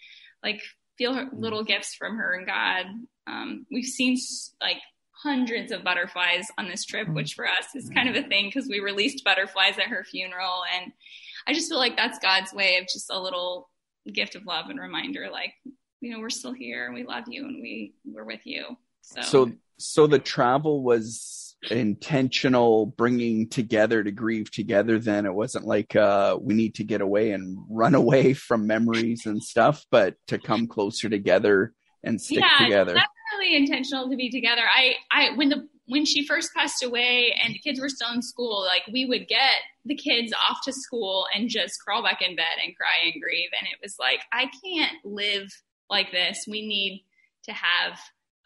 like 0.44 0.62
feel 0.98 1.14
her 1.14 1.28
little 1.34 1.64
gifts 1.64 1.96
from 1.96 2.18
her 2.18 2.34
and 2.34 2.46
God. 2.46 2.86
Um, 3.28 3.66
we've 3.72 3.86
seen 3.86 4.18
like 4.62 4.78
hundreds 5.12 5.72
of 5.72 5.84
butterflies 5.84 6.48
on 6.58 6.68
this 6.68 6.86
trip, 6.86 7.08
mm. 7.08 7.16
which 7.16 7.34
for 7.34 7.48
us 7.48 7.76
is 7.76 7.90
kind 7.90 8.10
of 8.10 8.16
a 8.16 8.28
thing 8.28 8.48
because 8.48 8.68
we 8.68 8.80
released 8.80 9.24
butterflies 9.24 9.78
at 9.78 9.88
her 9.88 10.04
funeral. 10.04 10.64
And 10.76 10.92
I 11.48 11.54
just 11.54 11.70
feel 11.70 11.80
like 11.80 11.96
that's 11.96 12.20
God's 12.20 12.54
way 12.54 12.78
of 12.78 12.88
just 12.88 13.10
a 13.10 13.20
little 13.20 13.70
gift 14.12 14.36
of 14.36 14.46
love 14.46 14.70
and 14.70 14.80
reminder 14.80 15.30
like, 15.32 15.54
you 16.02 16.12
know, 16.12 16.20
we're 16.20 16.30
still 16.30 16.54
here 16.54 16.86
and 16.86 16.94
we 16.94 17.04
love 17.04 17.24
you 17.28 17.46
and 17.46 17.62
we, 17.62 17.94
we're 18.06 18.26
with 18.26 18.46
you. 18.46 18.78
So, 19.02 19.22
so, 19.22 19.52
so 19.78 20.08
the 20.08 20.20
travel 20.20 20.84
was 20.84 21.53
intentional 21.72 22.86
bringing 22.86 23.48
together 23.50 24.04
to 24.04 24.12
grieve 24.12 24.52
together 24.52 25.00
then 25.00 25.26
it 25.26 25.34
wasn't 25.34 25.66
like 25.66 25.96
uh 25.96 26.38
we 26.42 26.54
need 26.54 26.76
to 26.76 26.84
get 26.84 27.02
away 27.02 27.32
and 27.32 27.58
run 27.70 27.96
away 27.96 28.34
from 28.34 28.68
memories 28.68 29.26
and 29.26 29.42
stuff 29.42 29.86
but 29.92 30.16
to 30.28 30.38
come 30.38 30.68
closer 30.68 31.10
together 31.10 31.74
and 32.04 32.22
stick 32.22 32.40
yeah, 32.40 32.66
together 32.66 32.96
really 33.38 33.56
intentional 33.56 34.10
to 34.10 34.16
be 34.16 34.30
together. 34.30 34.64
I, 34.74 34.96
I, 35.12 35.36
when 35.36 35.50
the, 35.50 35.68
when 35.86 36.06
she 36.06 36.26
first 36.26 36.54
passed 36.56 36.84
away 36.84 37.36
and 37.44 37.54
the 37.54 37.60
kids 37.60 37.80
were 37.80 37.90
still 37.90 38.14
in 38.14 38.22
school, 38.22 38.66
like 38.66 38.84
we 38.92 39.06
would 39.06 39.28
get 39.28 39.62
the 39.86 39.96
kids 39.96 40.34
off 40.50 40.60
to 40.64 40.74
school 40.74 41.26
and 41.36 41.50
just 41.50 41.80
crawl 41.84 42.04
back 42.04 42.22
in 42.22 42.36
bed 42.36 42.56
and 42.64 42.76
cry 42.76 43.12
and 43.12 43.22
grieve. 43.22 43.50
And 43.60 43.68
it 43.68 43.80
was 43.82 43.96
like, 44.00 44.22
I 44.32 44.50
can't 44.64 44.98
live 45.04 45.50
like 45.90 46.12
this. 46.12 46.46
We 46.48 46.66
need 46.66 47.06
to 47.46 47.54
have 47.54 48.00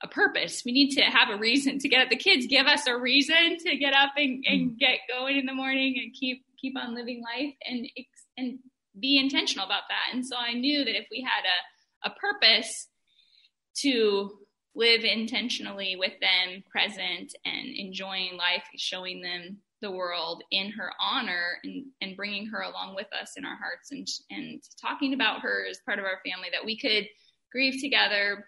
a 0.04 0.08
purpose. 0.08 0.64
We 0.66 0.72
need 0.72 0.92
to 0.92 1.02
have 1.02 1.30
a 1.30 1.38
reason 1.38 1.80
to 1.80 1.90
get 1.90 2.02
up. 2.02 2.10
The 2.10 2.18
kids 2.18 2.46
give 2.48 2.68
us 2.68 2.86
a 2.88 2.98
reason 2.98 3.58
to 3.66 3.78
get 3.78 3.94
up 3.94 4.12
and, 4.16 4.44
and 4.48 4.72
mm. 4.72 4.80
get 4.80 5.00
going 5.10 5.38
in 5.38 5.46
the 5.46 5.54
morning 5.54 5.96
and 6.02 6.14
keep 6.14 6.44
keep 6.60 6.78
on 6.78 6.96
living 6.96 7.22
life 7.24 7.54
and 7.66 7.88
and 8.38 8.60
be 9.00 9.18
intentional 9.18 9.66
about 9.66 9.84
that. 9.90 10.14
And 10.16 10.26
so 10.26 10.36
I 10.38 10.54
knew 10.54 10.84
that 10.84 10.96
if 10.96 11.08
we 11.12 11.22
had 11.22 11.44
a 11.46 12.10
a 12.10 12.20
purpose 12.20 12.88
to 13.80 14.32
live 14.76 15.04
intentionally 15.04 15.96
with 15.98 16.14
them 16.22 16.64
present 16.70 17.34
and 17.46 17.68
enjoying 17.76 18.38
life, 18.38 18.64
showing 18.78 19.22
them 19.22 19.58
the 19.82 19.92
world 19.92 20.44
in 20.52 20.72
her 20.72 20.92
honor 21.00 21.58
and, 21.64 21.86
and 22.02 22.16
bringing 22.16 22.48
her 22.48 22.62
along 22.62 22.96
with 22.96 23.08
us 23.20 23.34
in 23.38 23.46
our 23.46 23.58
hearts 23.58 23.92
and, 23.92 24.08
and 24.30 24.62
talking 24.80 25.14
about 25.14 25.42
her 25.42 25.66
as 25.70 25.80
part 25.86 26.00
of 26.00 26.06
our 26.06 26.20
family 26.26 26.50
that 26.52 26.66
we 26.66 26.78
could 26.78 27.08
grieve 27.52 27.80
together 27.82 28.46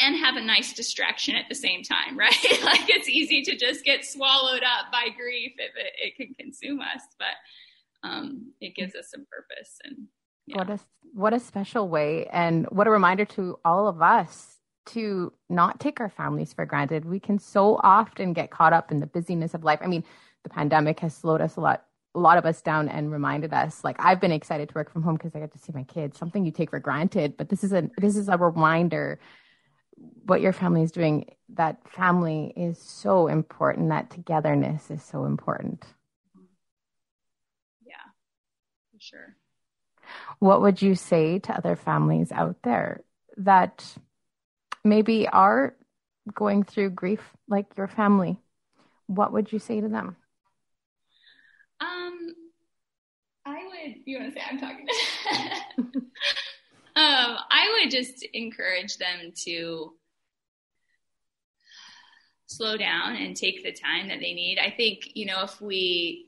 and 0.00 0.16
have 0.16 0.36
a 0.36 0.40
nice 0.40 0.72
distraction 0.72 1.36
at 1.36 1.48
the 1.48 1.54
same 1.54 1.82
time, 1.82 2.18
right? 2.18 2.32
like 2.64 2.88
it's 2.88 3.08
easy 3.08 3.42
to 3.42 3.56
just 3.56 3.84
get 3.84 4.04
swallowed 4.04 4.62
up 4.62 4.90
by 4.92 5.08
grief 5.16 5.52
if 5.58 5.72
it, 5.76 5.92
it 6.02 6.16
can 6.16 6.34
consume 6.34 6.80
us, 6.80 7.02
but 7.18 8.08
um, 8.08 8.52
it 8.60 8.74
gives 8.74 8.94
us 8.94 9.10
some 9.10 9.26
purpose. 9.30 9.78
And 9.84 10.06
yeah. 10.46 10.56
what 10.58 10.70
a 10.70 10.80
what 11.12 11.32
a 11.32 11.40
special 11.40 11.88
way, 11.88 12.26
and 12.26 12.66
what 12.70 12.86
a 12.86 12.90
reminder 12.90 13.24
to 13.24 13.58
all 13.64 13.88
of 13.88 14.00
us 14.00 14.56
to 14.86 15.32
not 15.48 15.78
take 15.80 16.00
our 16.00 16.08
families 16.08 16.52
for 16.52 16.64
granted. 16.64 17.04
We 17.04 17.20
can 17.20 17.38
so 17.38 17.78
often 17.82 18.32
get 18.32 18.50
caught 18.50 18.72
up 18.72 18.90
in 18.90 19.00
the 19.00 19.06
busyness 19.06 19.54
of 19.54 19.64
life. 19.64 19.80
I 19.82 19.86
mean, 19.86 20.04
the 20.42 20.50
pandemic 20.50 21.00
has 21.00 21.14
slowed 21.14 21.40
us 21.40 21.56
a 21.56 21.60
lot 21.60 21.84
a 22.14 22.18
lot 22.18 22.38
of 22.38 22.44
us 22.44 22.60
down 22.60 22.88
and 22.88 23.12
reminded 23.12 23.52
us 23.52 23.84
like 23.84 23.96
i've 24.00 24.20
been 24.20 24.32
excited 24.32 24.68
to 24.68 24.74
work 24.74 24.90
from 24.90 25.02
home 25.02 25.14
because 25.14 25.34
i 25.34 25.38
get 25.38 25.52
to 25.52 25.58
see 25.58 25.72
my 25.72 25.84
kids 25.84 26.18
something 26.18 26.44
you 26.44 26.50
take 26.50 26.70
for 26.70 26.80
granted 26.80 27.36
but 27.36 27.48
this 27.48 27.62
is 27.62 27.72
a 27.72 27.88
this 27.98 28.16
is 28.16 28.28
a 28.28 28.36
reminder 28.36 29.20
what 30.24 30.40
your 30.40 30.52
family 30.52 30.82
is 30.82 30.92
doing, 30.92 31.26
that 31.50 31.78
family 31.88 32.52
is 32.56 32.78
so 32.78 33.26
important. 33.26 33.88
That 33.88 34.10
togetherness 34.10 34.90
is 34.90 35.02
so 35.02 35.24
important. 35.24 35.84
Yeah, 37.84 37.94
for 38.92 38.98
sure. 38.98 39.36
What 40.38 40.62
would 40.62 40.80
you 40.82 40.94
say 40.94 41.38
to 41.40 41.56
other 41.56 41.76
families 41.76 42.32
out 42.32 42.56
there 42.62 43.02
that 43.36 43.84
maybe 44.84 45.28
are 45.28 45.74
going 46.34 46.64
through 46.64 46.90
grief 46.90 47.20
like 47.48 47.66
your 47.76 47.88
family? 47.88 48.38
What 49.06 49.32
would 49.32 49.52
you 49.52 49.58
say 49.58 49.80
to 49.80 49.88
them? 49.88 50.16
Um, 51.80 52.34
I 53.44 53.64
would. 53.64 53.96
You 54.04 54.18
want 54.18 54.34
to 54.34 54.40
say 54.40 54.46
I'm 54.48 54.58
talking? 54.58 54.86
Um, 56.96 57.38
I 57.50 57.80
would 57.80 57.90
just 57.90 58.26
encourage 58.34 58.98
them 58.98 59.32
to 59.44 59.94
slow 62.50 62.76
down 62.76 63.16
and 63.16 63.36
take 63.36 63.62
the 63.62 63.72
time 63.72 64.08
that 64.08 64.18
they 64.20 64.34
need. 64.34 64.58
I 64.58 64.70
think, 64.70 65.12
you 65.14 65.26
know, 65.26 65.42
if 65.42 65.60
we 65.60 66.26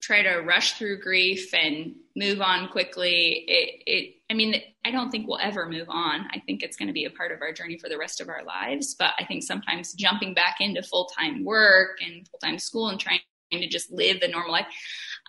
try 0.00 0.22
to 0.22 0.38
rush 0.38 0.74
through 0.74 1.00
grief 1.00 1.52
and 1.52 1.96
move 2.14 2.40
on 2.40 2.68
quickly, 2.68 3.44
it, 3.48 3.82
it, 3.86 4.14
I 4.30 4.34
mean, 4.34 4.62
I 4.84 4.92
don't 4.92 5.10
think 5.10 5.26
we'll 5.26 5.40
ever 5.42 5.68
move 5.68 5.88
on. 5.88 6.28
I 6.30 6.40
think 6.46 6.62
it's 6.62 6.76
going 6.76 6.86
to 6.86 6.92
be 6.94 7.04
a 7.04 7.10
part 7.10 7.32
of 7.32 7.42
our 7.42 7.52
journey 7.52 7.76
for 7.76 7.88
the 7.88 7.98
rest 7.98 8.20
of 8.20 8.28
our 8.28 8.44
lives. 8.44 8.94
But 8.94 9.14
I 9.18 9.24
think 9.24 9.42
sometimes 9.42 9.94
jumping 9.94 10.32
back 10.32 10.56
into 10.60 10.82
full 10.82 11.06
time 11.06 11.44
work 11.44 11.98
and 12.00 12.26
full 12.28 12.38
time 12.38 12.58
school 12.58 12.88
and 12.88 13.00
trying 13.00 13.20
to 13.50 13.66
just 13.66 13.90
live 13.90 14.20
the 14.20 14.28
normal 14.28 14.52
life, 14.52 14.66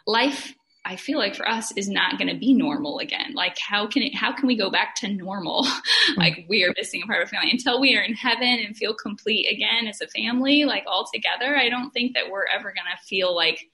life 0.05 0.53
I 0.85 0.95
feel 0.95 1.17
like 1.17 1.35
for 1.35 1.47
us 1.47 1.71
is 1.75 1.89
not 1.89 2.17
going 2.17 2.33
to 2.33 2.39
be 2.39 2.53
normal 2.53 2.99
again. 2.99 3.33
Like 3.33 3.57
how 3.59 3.87
can 3.87 4.01
it, 4.01 4.15
how 4.15 4.31
can 4.31 4.47
we 4.47 4.57
go 4.57 4.69
back 4.69 4.95
to 4.95 5.07
normal? 5.07 5.67
like 6.17 6.37
mm. 6.37 6.49
we 6.49 6.63
are 6.63 6.73
missing 6.77 7.01
a 7.03 7.05
part 7.05 7.21
of 7.21 7.27
our 7.27 7.29
family 7.29 7.51
until 7.51 7.79
we 7.81 7.95
are 7.97 8.01
in 8.01 8.13
heaven 8.13 8.63
and 8.65 8.75
feel 8.75 8.93
complete 8.93 9.45
again 9.51 9.87
as 9.87 10.01
a 10.01 10.07
family, 10.07 10.65
like 10.65 10.85
all 10.87 11.09
together. 11.13 11.55
I 11.55 11.69
don't 11.69 11.91
think 11.91 12.13
that 12.13 12.31
we're 12.31 12.45
ever 12.45 12.69
going 12.69 12.95
to 12.95 13.05
feel 13.05 13.35
like, 13.35 13.69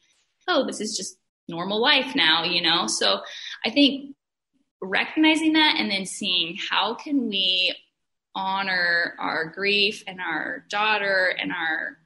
oh, 0.47 0.65
this 0.65 0.81
is 0.81 0.97
just 0.97 1.17
normal 1.47 1.79
life 1.79 2.15
now, 2.15 2.43
you 2.43 2.61
know? 2.61 2.87
So 2.87 3.21
I 3.63 3.69
think 3.69 4.15
recognizing 4.81 5.53
that 5.53 5.75
and 5.77 5.89
then 5.89 6.05
seeing 6.05 6.57
how 6.69 6.95
can 6.95 7.27
we 7.27 7.75
honor 8.35 9.15
our 9.19 9.45
grief 9.45 10.03
and 10.07 10.19
our 10.19 10.65
daughter 10.69 11.33
and 11.39 11.51
our 11.51 11.97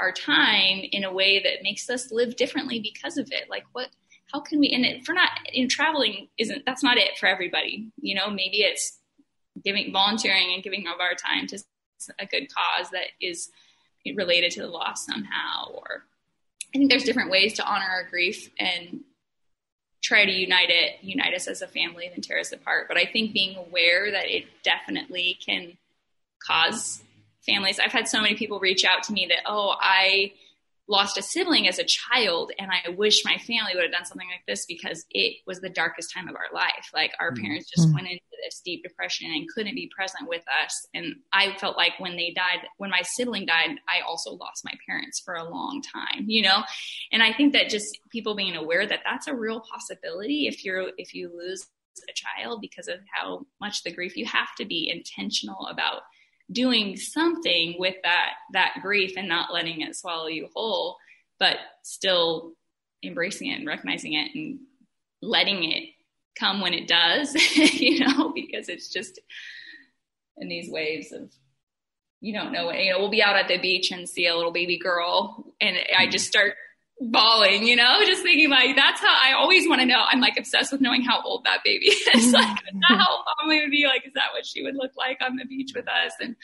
our 0.00 0.12
time 0.12 0.80
in 0.90 1.04
a 1.04 1.12
way 1.12 1.40
that 1.42 1.62
makes 1.62 1.88
us 1.88 2.10
live 2.10 2.34
differently 2.34 2.80
because 2.80 3.18
of 3.18 3.28
it. 3.30 3.48
Like 3.48 3.64
what 3.72 3.88
how 4.32 4.40
can 4.40 4.60
we 4.60 4.68
and 4.70 4.84
it 4.84 5.04
for 5.04 5.12
not 5.12 5.30
in 5.52 5.68
traveling 5.68 6.28
isn't 6.38 6.64
that's 6.64 6.82
not 6.82 6.96
it 6.96 7.18
for 7.18 7.26
everybody 7.26 7.90
you 8.00 8.14
know? 8.14 8.30
Maybe 8.30 8.58
it's 8.58 8.98
giving 9.62 9.92
volunteering 9.92 10.52
and 10.54 10.62
giving 10.62 10.86
of 10.86 11.00
our 11.00 11.14
time 11.14 11.46
to 11.48 11.58
a 12.18 12.26
good 12.26 12.48
cause 12.52 12.90
that 12.90 13.06
is 13.20 13.50
related 14.16 14.50
to 14.52 14.62
the 14.62 14.66
loss 14.66 15.06
somehow 15.06 15.68
or 15.72 16.04
i 16.74 16.78
think 16.78 16.90
there's 16.90 17.04
different 17.04 17.30
ways 17.30 17.52
to 17.54 17.64
honor 17.64 17.86
our 17.88 18.08
grief 18.08 18.50
and 18.58 19.00
try 20.02 20.24
to 20.24 20.32
unite 20.32 20.70
it 20.70 20.96
unite 21.02 21.34
us 21.34 21.46
as 21.46 21.62
a 21.62 21.68
family 21.68 22.08
than 22.08 22.20
tear 22.20 22.40
us 22.40 22.50
apart. 22.50 22.88
But 22.88 22.96
i 22.96 23.04
think 23.04 23.32
being 23.32 23.56
aware 23.56 24.10
that 24.10 24.28
it 24.28 24.46
definitely 24.64 25.38
can 25.44 25.76
cause 26.44 27.02
families 27.46 27.78
i've 27.78 27.92
had 27.92 28.08
so 28.08 28.20
many 28.20 28.34
people 28.34 28.58
reach 28.58 28.84
out 28.84 29.04
to 29.04 29.12
me 29.12 29.26
that 29.28 29.42
oh 29.46 29.76
i 29.78 30.32
lost 30.88 31.16
a 31.16 31.22
sibling 31.22 31.68
as 31.68 31.78
a 31.78 31.84
child 31.84 32.52
and 32.58 32.70
I 32.70 32.90
wish 32.90 33.24
my 33.24 33.38
family 33.38 33.72
would 33.74 33.84
have 33.84 33.92
done 33.92 34.04
something 34.04 34.28
like 34.28 34.44
this 34.46 34.66
because 34.66 35.04
it 35.10 35.36
was 35.46 35.60
the 35.60 35.70
darkest 35.70 36.12
time 36.12 36.28
of 36.28 36.34
our 36.34 36.52
life. 36.52 36.90
Like 36.92 37.12
our 37.20 37.30
mm-hmm. 37.30 37.44
parents 37.44 37.70
just 37.70 37.88
mm-hmm. 37.88 37.96
went 37.96 38.08
into 38.08 38.22
this 38.44 38.60
deep 38.64 38.82
depression 38.82 39.30
and 39.32 39.48
couldn't 39.54 39.74
be 39.74 39.90
present 39.96 40.28
with 40.28 40.42
us. 40.64 40.86
And 40.92 41.16
I 41.32 41.56
felt 41.58 41.76
like 41.76 41.92
when 41.98 42.16
they 42.16 42.32
died, 42.34 42.66
when 42.78 42.90
my 42.90 43.02
sibling 43.02 43.46
died, 43.46 43.70
I 43.88 44.04
also 44.06 44.32
lost 44.32 44.64
my 44.64 44.72
parents 44.86 45.20
for 45.24 45.34
a 45.34 45.48
long 45.48 45.82
time, 45.82 46.24
you 46.26 46.42
know? 46.42 46.62
And 47.12 47.22
I 47.22 47.32
think 47.32 47.52
that 47.52 47.70
just 47.70 47.98
people 48.10 48.34
being 48.34 48.56
aware 48.56 48.86
that 48.86 49.00
that's 49.04 49.28
a 49.28 49.34
real 49.34 49.60
possibility 49.60 50.48
if 50.48 50.64
you're, 50.64 50.90
if 50.98 51.14
you 51.14 51.30
lose 51.36 51.64
a 52.08 52.12
child 52.12 52.60
because 52.60 52.88
of 52.88 52.98
how 53.14 53.46
much 53.60 53.82
the 53.82 53.92
grief, 53.92 54.16
you 54.16 54.26
have 54.26 54.48
to 54.58 54.64
be 54.64 54.90
intentional 54.90 55.66
about 55.68 56.02
doing 56.52 56.96
something 56.96 57.74
with 57.78 57.96
that 58.02 58.30
that 58.52 58.74
grief 58.82 59.14
and 59.16 59.28
not 59.28 59.52
letting 59.52 59.80
it 59.80 59.96
swallow 59.96 60.26
you 60.26 60.48
whole 60.54 60.96
but 61.38 61.56
still 61.82 62.52
embracing 63.02 63.48
it 63.48 63.58
and 63.58 63.66
recognizing 63.66 64.12
it 64.12 64.30
and 64.34 64.58
letting 65.20 65.64
it 65.64 65.88
come 66.38 66.60
when 66.60 66.74
it 66.74 66.86
does 66.86 67.34
you 67.56 68.00
know 68.00 68.32
because 68.34 68.68
it's 68.68 68.88
just 68.88 69.20
in 70.36 70.48
these 70.48 70.70
waves 70.70 71.12
of 71.12 71.30
you 72.20 72.32
don't 72.32 72.52
know 72.52 72.72
you 72.72 72.92
know 72.92 72.98
we'll 72.98 73.10
be 73.10 73.22
out 73.22 73.36
at 73.36 73.48
the 73.48 73.58
beach 73.58 73.90
and 73.90 74.08
see 74.08 74.26
a 74.26 74.36
little 74.36 74.52
baby 74.52 74.78
girl 74.78 75.52
and 75.60 75.76
i 75.98 76.08
just 76.08 76.26
start 76.26 76.54
bawling, 77.00 77.66
you 77.66 77.76
know, 77.76 78.00
just 78.04 78.22
thinking 78.22 78.50
like 78.50 78.76
that's 78.76 79.00
how 79.00 79.14
I 79.22 79.32
always 79.32 79.68
want 79.68 79.80
to 79.80 79.86
know. 79.86 80.04
I'm 80.06 80.20
like 80.20 80.34
obsessed 80.38 80.72
with 80.72 80.80
knowing 80.80 81.02
how 81.02 81.22
old 81.22 81.44
that 81.44 81.60
baby 81.64 81.86
is. 81.86 82.04
like, 82.32 82.58
is 82.58 82.80
that 82.88 82.98
how 82.98 83.24
family 83.40 83.60
would 83.60 83.70
be? 83.70 83.86
Like, 83.86 84.06
is 84.06 84.12
that 84.14 84.32
what 84.32 84.46
she 84.46 84.62
would 84.62 84.76
look 84.76 84.92
like 84.96 85.18
on 85.20 85.36
the 85.36 85.44
beach 85.44 85.72
with 85.74 85.86
us? 85.88 86.12
And 86.20 86.36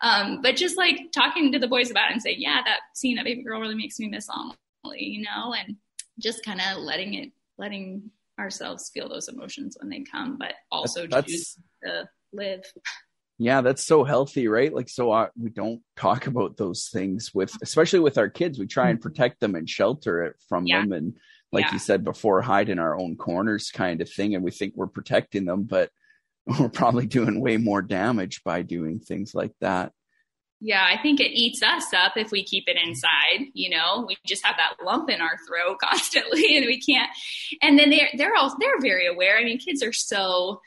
um, 0.00 0.42
but 0.42 0.56
just 0.56 0.76
like 0.76 1.12
talking 1.12 1.52
to 1.52 1.58
the 1.58 1.68
boys 1.68 1.90
about 1.90 2.10
it 2.10 2.14
and 2.14 2.22
saying, 2.22 2.40
yeah, 2.40 2.60
that 2.64 2.80
seeing 2.94 3.16
that 3.16 3.24
baby 3.24 3.42
girl 3.42 3.60
really 3.60 3.74
makes 3.74 3.98
me 3.98 4.08
miss 4.08 4.28
Amelie, 4.28 5.04
you 5.04 5.22
know, 5.22 5.54
and 5.54 5.76
just 6.18 6.44
kind 6.44 6.60
of 6.60 6.78
letting 6.78 7.14
it, 7.14 7.32
letting 7.58 8.10
ourselves 8.38 8.90
feel 8.92 9.08
those 9.08 9.28
emotions 9.28 9.76
when 9.80 9.90
they 9.90 10.00
come, 10.00 10.36
but 10.38 10.54
also 10.70 11.06
that's, 11.06 11.30
choose 11.30 11.56
to 11.84 12.08
live 12.32 12.64
yeah 13.42 13.60
that's 13.60 13.84
so 13.84 14.04
healthy 14.04 14.48
right 14.48 14.72
like 14.72 14.88
so 14.88 15.10
uh, 15.10 15.28
we 15.40 15.50
don't 15.50 15.80
talk 15.96 16.26
about 16.26 16.56
those 16.56 16.88
things 16.92 17.32
with 17.34 17.56
especially 17.62 18.00
with 18.00 18.18
our 18.18 18.28
kids 18.28 18.58
we 18.58 18.66
try 18.66 18.88
and 18.88 18.98
mm-hmm. 18.98 19.08
protect 19.08 19.40
them 19.40 19.54
and 19.54 19.68
shelter 19.68 20.22
it 20.22 20.36
from 20.48 20.66
yeah. 20.66 20.80
them 20.80 20.92
and 20.92 21.16
like 21.50 21.66
yeah. 21.66 21.72
you 21.72 21.78
said 21.78 22.04
before 22.04 22.40
hide 22.40 22.68
in 22.68 22.78
our 22.78 22.98
own 22.98 23.16
corners 23.16 23.70
kind 23.70 24.00
of 24.00 24.10
thing 24.10 24.34
and 24.34 24.44
we 24.44 24.50
think 24.50 24.74
we're 24.76 24.86
protecting 24.86 25.44
them 25.44 25.64
but 25.64 25.90
we're 26.58 26.68
probably 26.68 27.06
doing 27.06 27.40
way 27.40 27.56
more 27.56 27.82
damage 27.82 28.42
by 28.44 28.62
doing 28.62 28.98
things 28.98 29.34
like 29.34 29.52
that 29.60 29.92
yeah, 30.64 30.86
I 30.88 31.02
think 31.02 31.18
it 31.18 31.32
eats 31.32 31.60
us 31.60 31.92
up 31.92 32.12
if 32.14 32.30
we 32.30 32.44
keep 32.44 32.68
it 32.68 32.76
inside. 32.80 33.48
You 33.52 33.70
know, 33.70 34.04
we 34.06 34.16
just 34.24 34.46
have 34.46 34.54
that 34.58 34.76
lump 34.84 35.10
in 35.10 35.20
our 35.20 35.36
throat 35.48 35.78
constantly, 35.82 36.56
and 36.56 36.66
we 36.66 36.80
can't. 36.80 37.10
And 37.60 37.76
then 37.76 37.90
they're 37.90 38.10
they're 38.16 38.36
all 38.36 38.54
they're 38.60 38.80
very 38.80 39.08
aware. 39.08 39.36
I 39.36 39.44
mean, 39.44 39.58
kids 39.58 39.82
are 39.82 39.92
so 39.92 40.60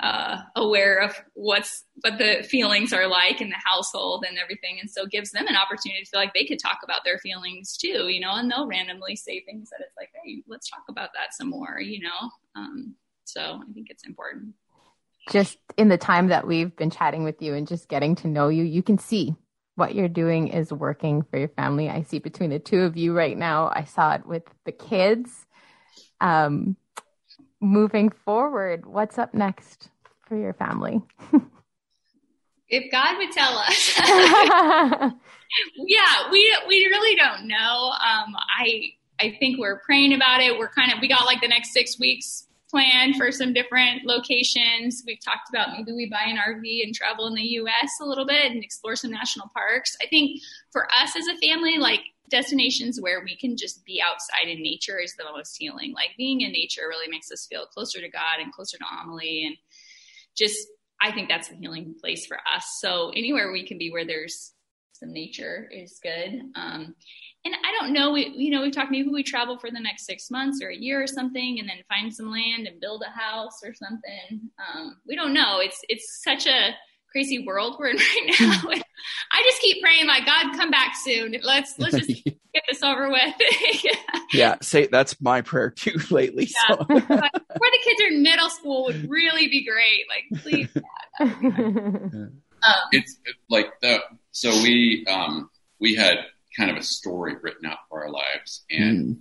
uh, 0.00 0.38
aware 0.56 0.98
of 0.98 1.20
what's 1.34 1.84
what 2.02 2.18
the 2.18 2.46
feelings 2.48 2.92
are 2.92 3.06
like 3.06 3.40
in 3.40 3.50
the 3.50 3.56
household 3.64 4.24
and 4.26 4.38
everything, 4.38 4.78
and 4.80 4.90
so 4.90 5.06
gives 5.06 5.32
them 5.32 5.46
an 5.46 5.56
opportunity 5.56 6.02
to 6.02 6.10
feel 6.10 6.20
like 6.20 6.34
they 6.34 6.44
could 6.44 6.58
talk 6.58 6.78
about 6.84 7.04
their 7.04 7.18
feelings 7.18 7.76
too, 7.76 8.08
you 8.08 8.20
know, 8.20 8.32
and 8.32 8.50
they'll 8.50 8.66
randomly 8.66 9.16
say 9.16 9.40
things 9.40 9.70
that 9.70 9.80
it's 9.80 9.96
like, 9.96 10.10
hey, 10.24 10.42
let's 10.46 10.68
talk 10.68 10.84
about 10.88 11.10
that 11.14 11.34
some 11.34 11.50
more, 11.50 11.80
you 11.80 12.00
know. 12.00 12.30
Um, 12.54 12.94
so 13.24 13.40
I 13.40 13.72
think 13.72 13.88
it's 13.90 14.06
important. 14.06 14.54
Just 15.30 15.58
in 15.76 15.88
the 15.88 15.98
time 15.98 16.28
that 16.28 16.46
we've 16.46 16.74
been 16.74 16.90
chatting 16.90 17.22
with 17.22 17.40
you 17.40 17.54
and 17.54 17.66
just 17.66 17.88
getting 17.88 18.14
to 18.16 18.28
know 18.28 18.48
you, 18.48 18.64
you 18.64 18.82
can 18.82 18.98
see 18.98 19.34
what 19.74 19.94
you're 19.94 20.08
doing 20.08 20.48
is 20.48 20.72
working 20.72 21.22
for 21.22 21.38
your 21.38 21.48
family. 21.48 21.88
I 21.88 22.02
see 22.02 22.18
between 22.18 22.50
the 22.50 22.58
two 22.58 22.80
of 22.80 22.96
you 22.96 23.16
right 23.16 23.36
now. 23.36 23.70
I 23.74 23.84
saw 23.84 24.14
it 24.14 24.26
with 24.26 24.42
the 24.64 24.72
kids. 24.72 25.46
Um, 26.20 26.76
moving 27.62 28.10
forward, 28.10 28.84
what's 28.84 29.18
up 29.18 29.32
next 29.32 29.88
for 30.26 30.36
your 30.36 30.52
family? 30.52 31.00
if 32.68 32.90
God 32.90 33.16
would 33.18 33.30
tell 33.30 33.56
us. 33.56 33.98
yeah, 35.76 36.30
we 36.30 36.56
we 36.68 36.86
really 36.86 37.16
don't 37.16 37.46
know. 37.46 37.92
Um, 37.92 38.34
I 38.58 38.92
I 39.20 39.36
think 39.38 39.58
we're 39.58 39.78
praying 39.80 40.12
about 40.14 40.40
it. 40.40 40.58
We're 40.58 40.70
kind 40.70 40.92
of 40.92 40.98
we 41.00 41.08
got 41.08 41.24
like 41.24 41.40
the 41.40 41.48
next 41.48 41.72
six 41.72 41.98
weeks 41.98 42.48
planned 42.68 43.16
for 43.16 43.30
some 43.30 43.52
different 43.52 44.04
locations. 44.06 45.04
We've 45.06 45.22
talked 45.22 45.50
about 45.50 45.72
maybe 45.76 45.92
we 45.92 46.08
buy 46.08 46.24
an 46.24 46.38
RV 46.38 46.82
and 46.82 46.94
travel 46.94 47.26
in 47.26 47.34
the 47.34 47.42
U.S. 47.42 47.98
a 48.00 48.04
little 48.04 48.26
bit 48.26 48.50
and 48.50 48.64
explore 48.64 48.96
some 48.96 49.10
national 49.10 49.48
parks. 49.54 49.94
I 50.02 50.06
think 50.06 50.40
for 50.70 50.88
us 50.96 51.14
as 51.14 51.26
a 51.28 51.36
family, 51.46 51.76
like 51.78 52.00
destinations 52.32 52.98
where 53.00 53.22
we 53.22 53.36
can 53.36 53.56
just 53.56 53.84
be 53.84 54.02
outside 54.04 54.48
in 54.48 54.62
nature 54.62 54.98
is 54.98 55.14
the 55.16 55.24
most 55.24 55.56
healing. 55.56 55.92
Like 55.94 56.10
being 56.18 56.40
in 56.40 56.50
nature 56.50 56.88
really 56.88 57.08
makes 57.08 57.30
us 57.30 57.46
feel 57.48 57.66
closer 57.66 58.00
to 58.00 58.10
God 58.10 58.40
and 58.40 58.52
closer 58.52 58.78
to 58.78 58.84
Amelie 59.02 59.44
and 59.46 59.56
just 60.36 60.66
I 61.00 61.12
think 61.12 61.28
that's 61.28 61.48
the 61.48 61.56
healing 61.56 61.94
place 62.00 62.26
for 62.26 62.38
us. 62.54 62.64
So 62.80 63.10
anywhere 63.10 63.52
we 63.52 63.66
can 63.66 63.76
be 63.76 63.90
where 63.90 64.06
there's 64.06 64.52
some 64.92 65.12
nature 65.12 65.68
is 65.72 65.98
good. 66.02 66.40
Um, 66.54 66.94
and 67.44 67.54
I 67.54 67.72
don't 67.80 67.92
know, 67.92 68.12
we, 68.12 68.28
you 68.36 68.50
know, 68.50 68.62
we 68.62 68.70
talked 68.70 68.92
maybe 68.92 69.08
we 69.08 69.24
travel 69.24 69.58
for 69.58 69.68
the 69.68 69.80
next 69.80 70.06
six 70.06 70.30
months 70.30 70.60
or 70.62 70.68
a 70.68 70.76
year 70.76 71.02
or 71.02 71.08
something, 71.08 71.58
and 71.58 71.68
then 71.68 71.78
find 71.88 72.14
some 72.14 72.30
land 72.30 72.68
and 72.68 72.80
build 72.80 73.02
a 73.04 73.10
house 73.10 73.60
or 73.64 73.74
something. 73.74 74.48
Um, 74.60 74.98
we 75.06 75.16
don't 75.16 75.34
know. 75.34 75.58
It's 75.58 75.80
it's 75.88 76.22
such 76.22 76.46
a 76.46 76.70
crazy 77.10 77.44
world 77.44 77.76
we're 77.78 77.88
in 77.88 77.96
right 78.38 78.40
now. 78.40 78.62
I 79.32 79.42
just 79.44 79.60
keep 79.60 79.82
praying, 79.82 80.06
like 80.06 80.26
God, 80.26 80.56
come 80.56 80.70
back 80.70 80.94
soon. 80.96 81.36
Let's 81.42 81.78
let's 81.78 81.96
just 81.96 82.24
get 82.24 82.62
this 82.68 82.82
over 82.82 83.08
with. 83.08 83.34
yeah. 83.84 83.92
yeah, 84.32 84.54
say 84.60 84.86
that's 84.86 85.20
my 85.20 85.40
prayer 85.40 85.70
too 85.70 85.94
lately. 86.10 86.44
Yeah. 86.44 86.76
So. 86.76 86.84
Before 86.84 86.98
the 86.98 87.78
kids 87.84 88.02
are 88.02 88.08
in 88.08 88.22
middle 88.22 88.50
school 88.50 88.84
would 88.84 89.08
really 89.08 89.48
be 89.48 89.64
great. 89.64 90.04
Like, 90.08 90.42
please. 90.42 90.68
um, 91.20 92.32
it's 92.92 93.18
like 93.48 93.72
the 93.80 94.00
so 94.30 94.50
we 94.62 95.04
um 95.08 95.50
we 95.80 95.94
had 95.94 96.16
kind 96.56 96.70
of 96.70 96.76
a 96.76 96.82
story 96.82 97.34
written 97.40 97.66
out 97.66 97.78
for 97.88 98.04
our 98.04 98.10
lives 98.10 98.64
and. 98.70 99.16
Mm. 99.16 99.20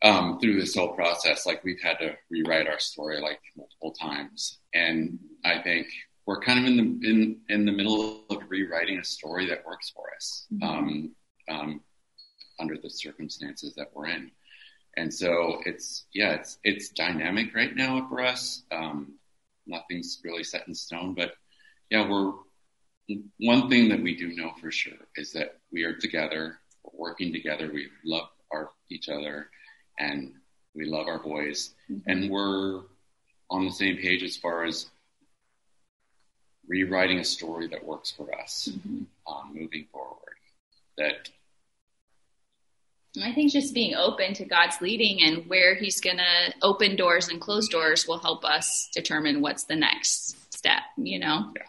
Um, 0.00 0.38
through 0.38 0.60
this 0.60 0.76
whole 0.76 0.94
process, 0.94 1.44
like 1.44 1.64
we've 1.64 1.82
had 1.82 1.98
to 1.98 2.14
rewrite 2.30 2.68
our 2.68 2.78
story 2.78 3.20
like 3.20 3.40
multiple 3.56 3.92
times, 4.00 4.60
and 4.72 5.18
I 5.44 5.60
think 5.60 5.88
we're 6.28 6.38
kind 6.38 6.58
of 6.58 6.66
in 6.66 6.76
the 6.76 7.08
in 7.08 7.40
in 7.48 7.64
the 7.64 7.72
middle 7.72 8.20
of 8.28 8.42
rewriting 8.50 8.98
a 8.98 9.04
story 9.04 9.46
that 9.46 9.64
works 9.64 9.88
for 9.88 10.14
us 10.14 10.46
mm-hmm. 10.52 10.62
um, 10.62 11.10
um, 11.48 11.80
under 12.60 12.76
the 12.76 12.90
circumstances 12.90 13.74
that 13.76 13.88
we're 13.94 14.08
in. 14.08 14.30
And 14.98 15.12
so 15.12 15.56
it's 15.64 16.04
yeah, 16.12 16.32
it's 16.32 16.58
it's 16.64 16.90
dynamic 16.90 17.54
right 17.54 17.74
now 17.74 18.06
for 18.10 18.20
us. 18.20 18.62
Um, 18.70 19.14
nothing's 19.66 20.20
really 20.22 20.44
set 20.44 20.68
in 20.68 20.74
stone, 20.74 21.14
but 21.14 21.32
yeah, 21.88 22.06
we're 22.06 22.32
one 23.40 23.70
thing 23.70 23.88
that 23.88 24.02
we 24.02 24.14
do 24.14 24.36
know 24.36 24.52
for 24.60 24.70
sure 24.70 25.08
is 25.16 25.32
that 25.32 25.56
we 25.72 25.84
are 25.84 25.94
together, 25.94 26.58
we're 26.84 27.08
working 27.08 27.32
together. 27.32 27.70
We 27.72 27.88
love 28.04 28.28
our 28.52 28.72
each 28.90 29.08
other, 29.08 29.48
and 29.98 30.34
we 30.74 30.84
love 30.84 31.06
our 31.06 31.20
boys, 31.20 31.72
mm-hmm. 31.90 32.10
and 32.10 32.30
we're 32.30 32.82
on 33.48 33.64
the 33.64 33.72
same 33.72 33.96
page 33.96 34.22
as 34.22 34.36
far 34.36 34.66
as 34.66 34.90
rewriting 36.68 37.18
a 37.18 37.24
story 37.24 37.66
that 37.68 37.84
works 37.84 38.10
for 38.10 38.28
us 38.40 38.68
mm-hmm. 38.70 39.04
um, 39.32 39.50
moving 39.54 39.86
forward. 39.90 40.36
That 40.96 41.30
I 43.22 43.32
think 43.32 43.52
just 43.52 43.74
being 43.74 43.94
open 43.94 44.34
to 44.34 44.44
God's 44.44 44.80
leading 44.80 45.22
and 45.22 45.48
where 45.48 45.74
He's 45.74 46.00
going 46.00 46.18
to 46.18 46.54
open 46.62 46.96
doors 46.96 47.28
and 47.28 47.40
close 47.40 47.68
doors 47.68 48.06
will 48.06 48.18
help 48.18 48.44
us 48.44 48.88
determine 48.94 49.40
what's 49.40 49.64
the 49.64 49.76
next 49.76 50.36
step, 50.54 50.82
you 50.96 51.18
know? 51.18 51.52
Yeah. 51.56 51.62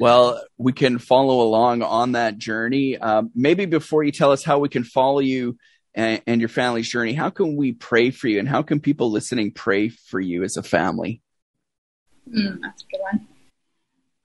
Well, 0.00 0.42
we 0.58 0.72
can 0.72 0.98
follow 0.98 1.42
along 1.42 1.82
on 1.82 2.12
that 2.12 2.36
journey. 2.38 2.98
Um, 2.98 3.30
maybe 3.34 3.66
before 3.66 4.02
you 4.02 4.10
tell 4.10 4.32
us 4.32 4.42
how 4.42 4.58
we 4.58 4.68
can 4.68 4.82
follow 4.82 5.20
you 5.20 5.56
and, 5.94 6.20
and, 6.26 6.40
your 6.40 6.48
family's 6.48 6.88
journey, 6.88 7.12
how 7.12 7.30
can 7.30 7.54
we 7.54 7.72
pray 7.72 8.10
for 8.10 8.26
you 8.26 8.40
and 8.40 8.48
how 8.48 8.62
can 8.62 8.80
people 8.80 9.12
listening 9.12 9.52
pray 9.52 9.90
for 9.90 10.18
you 10.18 10.42
as 10.42 10.56
a 10.56 10.64
family? 10.64 11.22
Mm, 12.28 12.58
that's 12.60 12.82
a 12.82 12.86
good 12.86 13.00
one. 13.00 13.28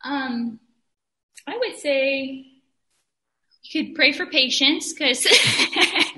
Um, 0.04 0.60
I 1.48 1.58
would 1.58 1.78
say 1.78 2.46
you 3.64 3.84
could 3.84 3.96
pray 3.96 4.12
for 4.12 4.26
patience 4.26 4.94
because 4.94 5.22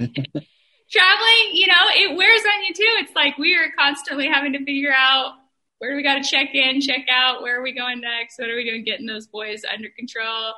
traveling, 0.92 1.50
you 1.54 1.68
know, 1.68 1.86
it 1.94 2.16
wears 2.16 2.42
on 2.42 2.64
you 2.64 2.74
too. 2.74 2.94
It's 3.00 3.16
like 3.16 3.38
we 3.38 3.56
are 3.56 3.72
constantly 3.78 4.28
having 4.28 4.54
to 4.54 4.64
figure 4.64 4.94
out 4.94 5.34
where 5.80 5.92
do 5.92 5.96
we 5.96 6.04
got 6.04 6.22
to 6.22 6.30
check 6.30 6.54
in, 6.54 6.80
check 6.80 7.08
out, 7.12 7.42
where 7.42 7.60
are 7.60 7.64
we 7.64 7.74
going 7.74 8.02
next, 8.02 8.38
what 8.38 8.50
are 8.50 8.56
we 8.56 8.70
doing, 8.70 8.84
getting 8.84 9.08
those 9.08 9.26
boys 9.26 9.64
under 9.72 9.90
control. 9.98 10.54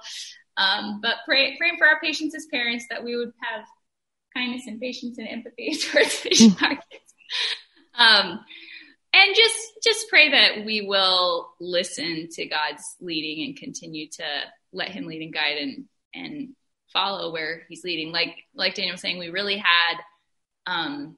Um, 0.57 0.99
but 1.01 1.15
pray, 1.25 1.55
praying 1.57 1.77
for 1.77 1.87
our 1.87 1.99
patience 2.01 2.35
as 2.35 2.45
parents 2.51 2.85
that 2.89 3.03
we 3.03 3.15
would 3.15 3.31
have 3.41 3.65
kindness 4.35 4.63
and 4.67 4.81
patience 4.81 5.17
and 5.17 5.27
empathy 5.27 5.75
towards 5.91 6.25
our 6.61 6.75
kids. 6.75 7.13
Um, 7.95 8.39
and 9.23 9.35
just 9.35 9.57
just 9.83 10.09
pray 10.09 10.31
that 10.31 10.65
we 10.65 10.81
will 10.81 11.53
listen 11.59 12.27
to 12.31 12.45
God's 12.45 12.83
leading 12.99 13.45
and 13.45 13.57
continue 13.57 14.07
to 14.09 14.23
let 14.71 14.89
Him 14.89 15.05
lead 15.05 15.21
and 15.21 15.33
guide 15.33 15.57
and 15.57 15.85
and 16.13 16.49
follow 16.91 17.31
where 17.31 17.63
He's 17.69 17.83
leading. 17.83 18.11
Like 18.11 18.35
like 18.53 18.75
Daniel 18.75 18.93
was 18.93 19.01
saying, 19.01 19.19
we 19.19 19.29
really 19.29 19.57
had 19.57 19.97
um, 20.65 21.17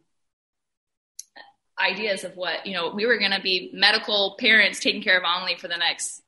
ideas 1.79 2.23
of 2.23 2.35
what 2.35 2.65
you 2.65 2.73
know 2.73 2.91
we 2.93 3.05
were 3.05 3.17
going 3.17 3.31
to 3.31 3.41
be 3.41 3.71
medical 3.73 4.35
parents 4.39 4.79
taking 4.79 5.01
care 5.01 5.17
of 5.17 5.23
Amelie 5.23 5.57
for 5.57 5.67
the 5.67 5.77
next 5.77 6.21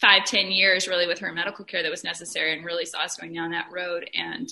five 0.00 0.24
ten 0.24 0.50
years, 0.50 0.88
really 0.88 1.06
with 1.06 1.18
her 1.18 1.32
medical 1.32 1.64
care 1.64 1.82
that 1.82 1.90
was 1.90 2.04
necessary, 2.04 2.52
and 2.52 2.64
really 2.64 2.86
saw 2.86 3.00
us 3.00 3.16
going 3.16 3.32
down 3.32 3.50
that 3.50 3.70
road 3.72 4.08
and 4.14 4.48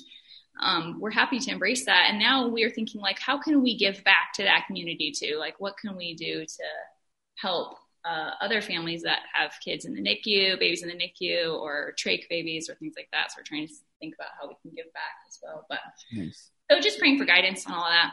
um, 0.61 1.01
we're 1.01 1.11
happy 1.11 1.39
to 1.39 1.51
embrace 1.51 1.87
that. 1.87 2.07
And 2.09 2.19
now 2.19 2.47
we 2.47 2.65
are 2.65 2.71
thinking 2.71 3.01
like, 3.01 3.19
how 3.19 3.39
can 3.39 3.63
we 3.63 3.77
give 3.77 4.05
back 4.05 4.33
to 4.35 4.43
that 4.43 4.67
community 4.67 5.13
too? 5.13 5.37
Like, 5.39 5.55
what 5.59 5.77
can 5.79 5.97
we 5.97 6.15
do 6.15 6.45
to 6.45 6.65
help 7.37 7.79
uh, 8.05 8.31
other 8.41 8.61
families 8.61 9.03
that 9.03 9.21
have 9.35 9.53
kids 9.65 9.85
in 9.85 9.95
the 9.95 10.01
NICU, 10.01 10.59
babies 10.59 10.83
in 10.83 10.89
the 10.89 10.95
NICU, 10.95 11.61
or 11.61 11.95
trach 11.99 12.29
babies, 12.29 12.69
or 12.69 12.75
things 12.75 12.95
like 12.97 13.09
that? 13.13 13.31
So 13.33 13.37
we're 13.39 13.45
trying 13.45 13.69
to 13.69 13.75
think 14.01 14.15
about 14.15 14.31
how 14.41 14.49
we 14.49 14.55
can 14.63 14.75
give 14.75 14.93
back 14.93 15.17
as 15.29 15.39
well. 15.43 15.67
But 15.69 15.81
nice. 16.13 16.51
so 16.71 16.81
just 16.81 16.99
praying 16.99 17.19
for 17.19 17.25
guidance 17.25 17.67
on 17.67 17.73
all 17.73 17.85
of 17.85 17.91
that 17.91 18.13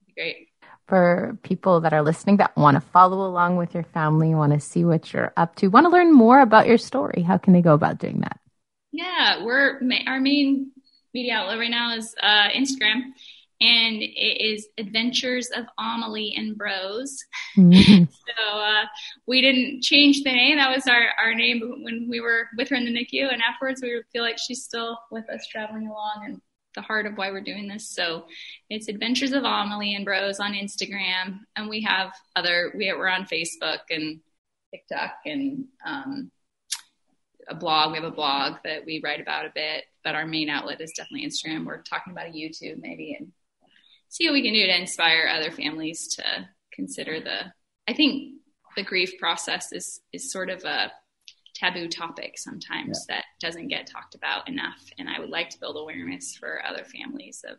would 0.00 0.14
be 0.14 0.20
great. 0.20 0.48
For 0.88 1.38
people 1.42 1.80
that 1.82 1.92
are 1.92 2.02
listening 2.02 2.38
that 2.38 2.56
want 2.56 2.74
to 2.74 2.80
follow 2.80 3.26
along 3.26 3.56
with 3.56 3.74
your 3.74 3.84
family, 3.84 4.34
want 4.34 4.52
to 4.52 4.60
see 4.60 4.84
what 4.84 5.12
you're 5.12 5.32
up 5.36 5.56
to, 5.56 5.68
want 5.68 5.84
to 5.84 5.90
learn 5.90 6.12
more 6.12 6.40
about 6.40 6.66
your 6.66 6.78
story, 6.78 7.22
how 7.22 7.38
can 7.38 7.52
they 7.52 7.62
go 7.62 7.74
about 7.74 7.98
doing 7.98 8.20
that? 8.20 8.38
Yeah, 8.90 9.42
we're 9.44 9.80
our 10.06 10.20
main 10.20 10.72
media 11.14 11.34
outlet 11.34 11.58
right 11.58 11.70
now 11.70 11.94
is 11.94 12.14
uh, 12.22 12.48
Instagram, 12.48 13.02
and 13.60 14.02
it 14.02 14.40
is 14.40 14.68
Adventures 14.78 15.48
of 15.54 15.66
Amelie 15.78 16.34
and 16.36 16.56
Bros. 16.56 17.24
Mm-hmm. 17.56 18.04
so 18.26 18.58
uh, 18.58 18.84
we 19.26 19.40
didn't 19.40 19.82
change 19.82 20.22
the 20.22 20.32
name; 20.32 20.56
that 20.56 20.74
was 20.74 20.86
our 20.86 21.08
our 21.22 21.34
name 21.34 21.82
when 21.82 22.08
we 22.08 22.20
were 22.20 22.48
with 22.56 22.68
her 22.70 22.76
in 22.76 22.84
the 22.84 22.92
NICU, 22.92 23.32
and 23.32 23.42
afterwards 23.42 23.80
we 23.82 24.02
feel 24.12 24.22
like 24.22 24.38
she's 24.38 24.64
still 24.64 24.98
with 25.10 25.28
us, 25.30 25.46
traveling 25.46 25.88
along, 25.88 26.22
and 26.24 26.40
the 26.74 26.82
heart 26.82 27.06
of 27.06 27.16
why 27.16 27.30
we're 27.30 27.42
doing 27.42 27.68
this. 27.68 27.90
So 27.90 28.26
it's 28.70 28.88
Adventures 28.88 29.32
of 29.32 29.44
Amelie 29.44 29.94
and 29.94 30.04
Bros 30.04 30.40
on 30.40 30.52
Instagram, 30.52 31.40
and 31.56 31.68
we 31.68 31.82
have 31.82 32.12
other 32.36 32.72
we 32.76 32.92
we're 32.92 33.08
on 33.08 33.26
Facebook 33.26 33.80
and 33.90 34.20
TikTok 34.72 35.12
and 35.26 35.66
um, 35.86 36.30
a 37.48 37.54
blog. 37.54 37.92
We 37.92 37.98
have 37.98 38.10
a 38.10 38.14
blog 38.14 38.54
that 38.64 38.84
we 38.86 39.00
write 39.04 39.20
about 39.20 39.46
a 39.46 39.52
bit, 39.54 39.84
but 40.04 40.14
our 40.14 40.26
main 40.26 40.48
outlet 40.48 40.80
is 40.80 40.92
definitely 40.96 41.26
Instagram. 41.26 41.64
We're 41.64 41.82
talking 41.82 42.12
about 42.12 42.28
a 42.28 42.32
YouTube 42.32 42.78
maybe 42.80 43.16
and 43.18 43.32
see 44.08 44.26
what 44.26 44.34
we 44.34 44.42
can 44.42 44.52
do 44.52 44.66
to 44.66 44.80
inspire 44.80 45.28
other 45.28 45.50
families 45.50 46.08
to 46.16 46.24
consider 46.72 47.20
the. 47.20 47.52
I 47.88 47.94
think 47.94 48.34
the 48.76 48.82
grief 48.82 49.18
process 49.18 49.72
is 49.72 50.00
is 50.12 50.32
sort 50.32 50.50
of 50.50 50.64
a 50.64 50.92
taboo 51.54 51.88
topic 51.88 52.38
sometimes 52.38 53.06
yeah. 53.08 53.16
that 53.16 53.24
doesn't 53.40 53.68
get 53.68 53.86
talked 53.86 54.14
about 54.14 54.48
enough, 54.48 54.82
and 54.98 55.08
I 55.08 55.20
would 55.20 55.30
like 55.30 55.50
to 55.50 55.60
build 55.60 55.76
awareness 55.76 56.36
for 56.36 56.64
other 56.64 56.84
families 56.84 57.44
of 57.48 57.58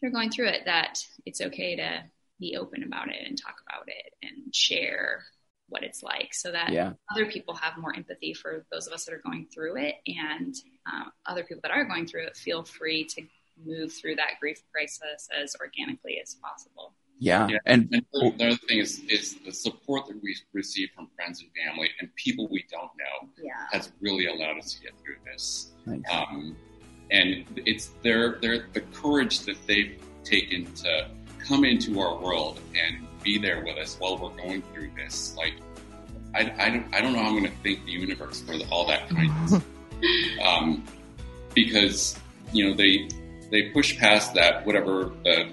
they're 0.00 0.10
going 0.10 0.30
through 0.30 0.48
it 0.48 0.62
that 0.66 0.98
it's 1.24 1.40
okay 1.40 1.76
to 1.76 2.04
be 2.38 2.56
open 2.56 2.82
about 2.82 3.08
it 3.08 3.26
and 3.26 3.38
talk 3.40 3.56
about 3.66 3.88
it 3.88 4.12
and 4.22 4.54
share 4.54 5.24
what 5.68 5.82
it's 5.82 6.02
like 6.02 6.32
so 6.32 6.52
that 6.52 6.70
yeah. 6.70 6.92
other 7.10 7.26
people 7.26 7.54
have 7.54 7.78
more 7.78 7.94
empathy 7.96 8.34
for 8.34 8.64
those 8.70 8.86
of 8.86 8.92
us 8.92 9.04
that 9.04 9.14
are 9.14 9.22
going 9.24 9.46
through 9.52 9.76
it 9.76 9.96
and 10.06 10.54
um, 10.90 11.10
other 11.26 11.42
people 11.42 11.60
that 11.62 11.70
are 11.70 11.84
going 11.84 12.06
through 12.06 12.26
it 12.26 12.36
feel 12.36 12.62
free 12.64 13.04
to 13.04 13.22
move 13.64 13.92
through 13.92 14.14
that 14.14 14.32
grief 14.40 14.62
crisis 14.72 15.28
as 15.40 15.56
organically 15.60 16.18
as 16.22 16.34
possible 16.34 16.94
yeah, 17.18 17.48
yeah. 17.48 17.58
And, 17.64 17.88
and 17.92 18.04
the, 18.12 18.30
the 18.36 18.46
other 18.48 18.56
thing 18.68 18.78
is 18.78 19.00
is 19.08 19.36
the 19.44 19.52
support 19.52 20.06
that 20.08 20.22
we 20.22 20.36
receive 20.52 20.90
from 20.94 21.08
friends 21.16 21.40
and 21.40 21.50
family 21.66 21.88
and 22.00 22.14
people 22.16 22.46
we 22.50 22.64
don't 22.70 22.90
know 22.98 23.30
yeah. 23.42 23.52
has 23.72 23.90
really 24.00 24.26
allowed 24.26 24.58
us 24.58 24.74
to 24.74 24.82
get 24.82 24.92
through 25.02 25.16
this 25.24 25.72
nice. 25.86 26.02
um, 26.12 26.54
and 27.10 27.46
it's 27.64 27.92
their 28.02 28.38
their 28.42 28.66
the 28.74 28.82
courage 28.92 29.40
that 29.40 29.56
they've 29.66 29.98
taken 30.24 30.70
to 30.74 31.08
come 31.46 31.64
into 31.64 32.00
our 32.00 32.18
world 32.18 32.60
and 32.74 33.06
be 33.22 33.38
there 33.38 33.64
with 33.64 33.76
us 33.76 33.96
while 33.98 34.18
we're 34.18 34.36
going 34.36 34.62
through 34.72 34.90
this. 34.96 35.36
Like, 35.36 35.54
I, 36.34 36.52
I, 36.58 36.70
don't, 36.70 36.94
I 36.94 37.00
don't 37.00 37.12
know 37.12 37.20
how 37.20 37.28
I'm 37.28 37.38
going 37.38 37.44
to 37.44 37.58
thank 37.62 37.84
the 37.84 37.92
universe 37.92 38.40
for 38.40 38.54
all 38.70 38.86
that 38.88 39.08
kindness. 39.10 39.62
Um, 40.42 40.84
because, 41.54 42.18
you 42.52 42.68
know, 42.68 42.74
they, 42.74 43.08
they 43.50 43.70
push 43.70 43.98
past 43.98 44.34
that, 44.34 44.66
whatever 44.66 45.12
the 45.24 45.50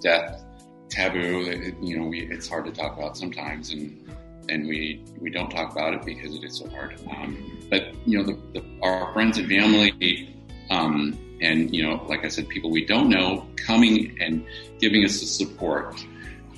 death 0.00 0.44
taboo, 0.88 1.46
it, 1.46 1.74
you 1.82 1.98
know, 1.98 2.06
we, 2.06 2.20
it's 2.30 2.48
hard 2.48 2.64
to 2.66 2.72
talk 2.72 2.96
about 2.96 3.16
sometimes. 3.16 3.70
And, 3.70 4.10
and 4.48 4.66
we, 4.66 5.04
we 5.20 5.30
don't 5.30 5.50
talk 5.50 5.72
about 5.72 5.94
it 5.94 6.04
because 6.04 6.34
it 6.34 6.44
is 6.44 6.58
so 6.58 6.68
hard. 6.68 7.00
Um, 7.10 7.66
but, 7.70 7.94
you 8.06 8.18
know, 8.18 8.24
the, 8.24 8.60
the, 8.60 8.64
our 8.82 9.12
friends 9.12 9.38
and 9.38 9.48
family, 9.48 10.34
um, 10.70 11.18
and 11.40 11.74
you 11.74 11.82
know, 11.82 12.02
like 12.08 12.24
I 12.24 12.28
said, 12.28 12.48
people 12.48 12.70
we 12.70 12.86
don't 12.86 13.08
know 13.08 13.46
coming 13.56 14.16
and 14.20 14.46
giving 14.78 15.04
us 15.04 15.20
the 15.20 15.26
support, 15.26 16.02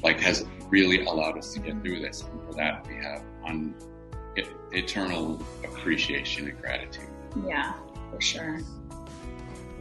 like 0.03 0.21
has 0.21 0.47
really 0.69 1.05
allowed 1.05 1.39
us 1.39 1.55
to 1.55 1.61
get 1.61 1.83
through 1.83 2.01
this. 2.01 2.23
And 2.23 2.41
for 2.47 2.55
that, 2.55 2.87
we 2.87 2.95
have 2.97 3.23
eternal 4.73 5.41
appreciation 5.65 6.49
and 6.49 6.61
gratitude. 6.61 7.09
Yeah, 7.45 7.75
for 8.11 8.21
sure. 8.21 8.61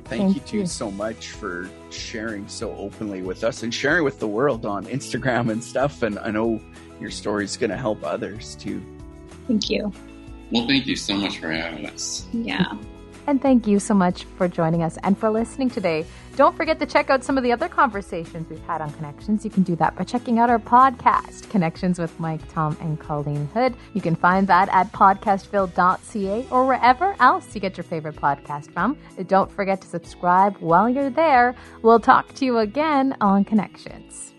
Thank, 0.06 0.22
Thank 0.22 0.36
you 0.36 0.41
two 0.41 0.58
you. 0.60 0.65
so 0.68 0.91
much 0.91 1.30
for 1.32 1.70
sharing 1.89 2.48
so 2.48 2.76
openly 2.76 3.24
with 3.24 3.44
us 3.44 3.63
and 3.63 3.74
sharing 3.74 4.04
with 4.04 4.20
the 4.20 4.28
world 4.28 4.65
on 4.65 4.86
Instagram 4.86 5.52
and 5.52 5.63
stuff. 5.63 6.04
And 6.04 6.20
I 6.20 6.30
know 6.30 6.62
your 7.00 7.10
story 7.10 7.44
is 7.44 7.58
going 7.58 7.72
to 7.72 7.78
help 7.78 8.04
others 8.04 8.56
too. 8.56 8.84
Thank 9.48 9.70
you. 9.70 9.91
Well, 10.52 10.68
thank 10.68 10.86
you 10.86 10.96
so 10.96 11.15
much 11.15 11.39
for 11.39 11.52
having 11.52 11.88
us. 11.88 12.28
Yeah. 12.34 12.78
And 13.28 13.42
thank 13.42 13.66
you 13.66 13.80
so 13.80 13.94
much 13.94 14.26
for 14.38 14.48
joining 14.48 14.84
us 14.84 14.98
and 15.04 15.18
for 15.18 15.30
listening 15.30 15.70
today. 15.70 16.06
Don't 16.36 16.56
forget 16.56 16.80
to 16.80 16.86
check 16.86 17.10
out 17.10 17.24
some 17.24 17.38
of 17.38 17.44
the 17.44 17.52
other 17.52 17.68
conversations 17.68 18.50
we've 18.50 18.62
had 18.66 18.82
on 18.82 18.92
Connections. 18.94 19.44
You 19.44 19.50
can 19.50 19.64
do 19.64 19.76
that 19.78 19.96
by 19.96 20.04
checking 20.04 20.38
out 20.38 20.50
our 20.50 20.60
podcast, 20.60 21.50
Connections 21.50 21.98
with 21.98 22.18
Mike, 22.20 22.42
Tom, 22.52 22.78
and 22.82 23.00
Colleen 23.00 23.48
Hood. 23.54 23.76
You 23.94 24.02
can 24.02 24.16
find 24.16 24.48
that 24.48 24.70
at 24.70 24.92
podcastville.ca 24.92 26.48
or 26.52 26.68
wherever 26.68 27.16
else 27.20 27.56
you 27.56 27.62
get 27.62 27.78
your 27.78 27.86
favorite 27.86 28.18
podcast 28.18 28.72
from. 28.72 28.98
Don't 29.28 29.52
forget 29.52 29.82
to 29.82 29.88
subscribe 29.88 30.58
while 30.58 30.90
you're 30.90 31.10
there. 31.10 31.56
We'll 31.82 32.00
talk 32.00 32.34
to 32.36 32.46
you 32.46 32.60
again 32.60 33.16
on 33.22 33.44
Connections. 33.46 34.35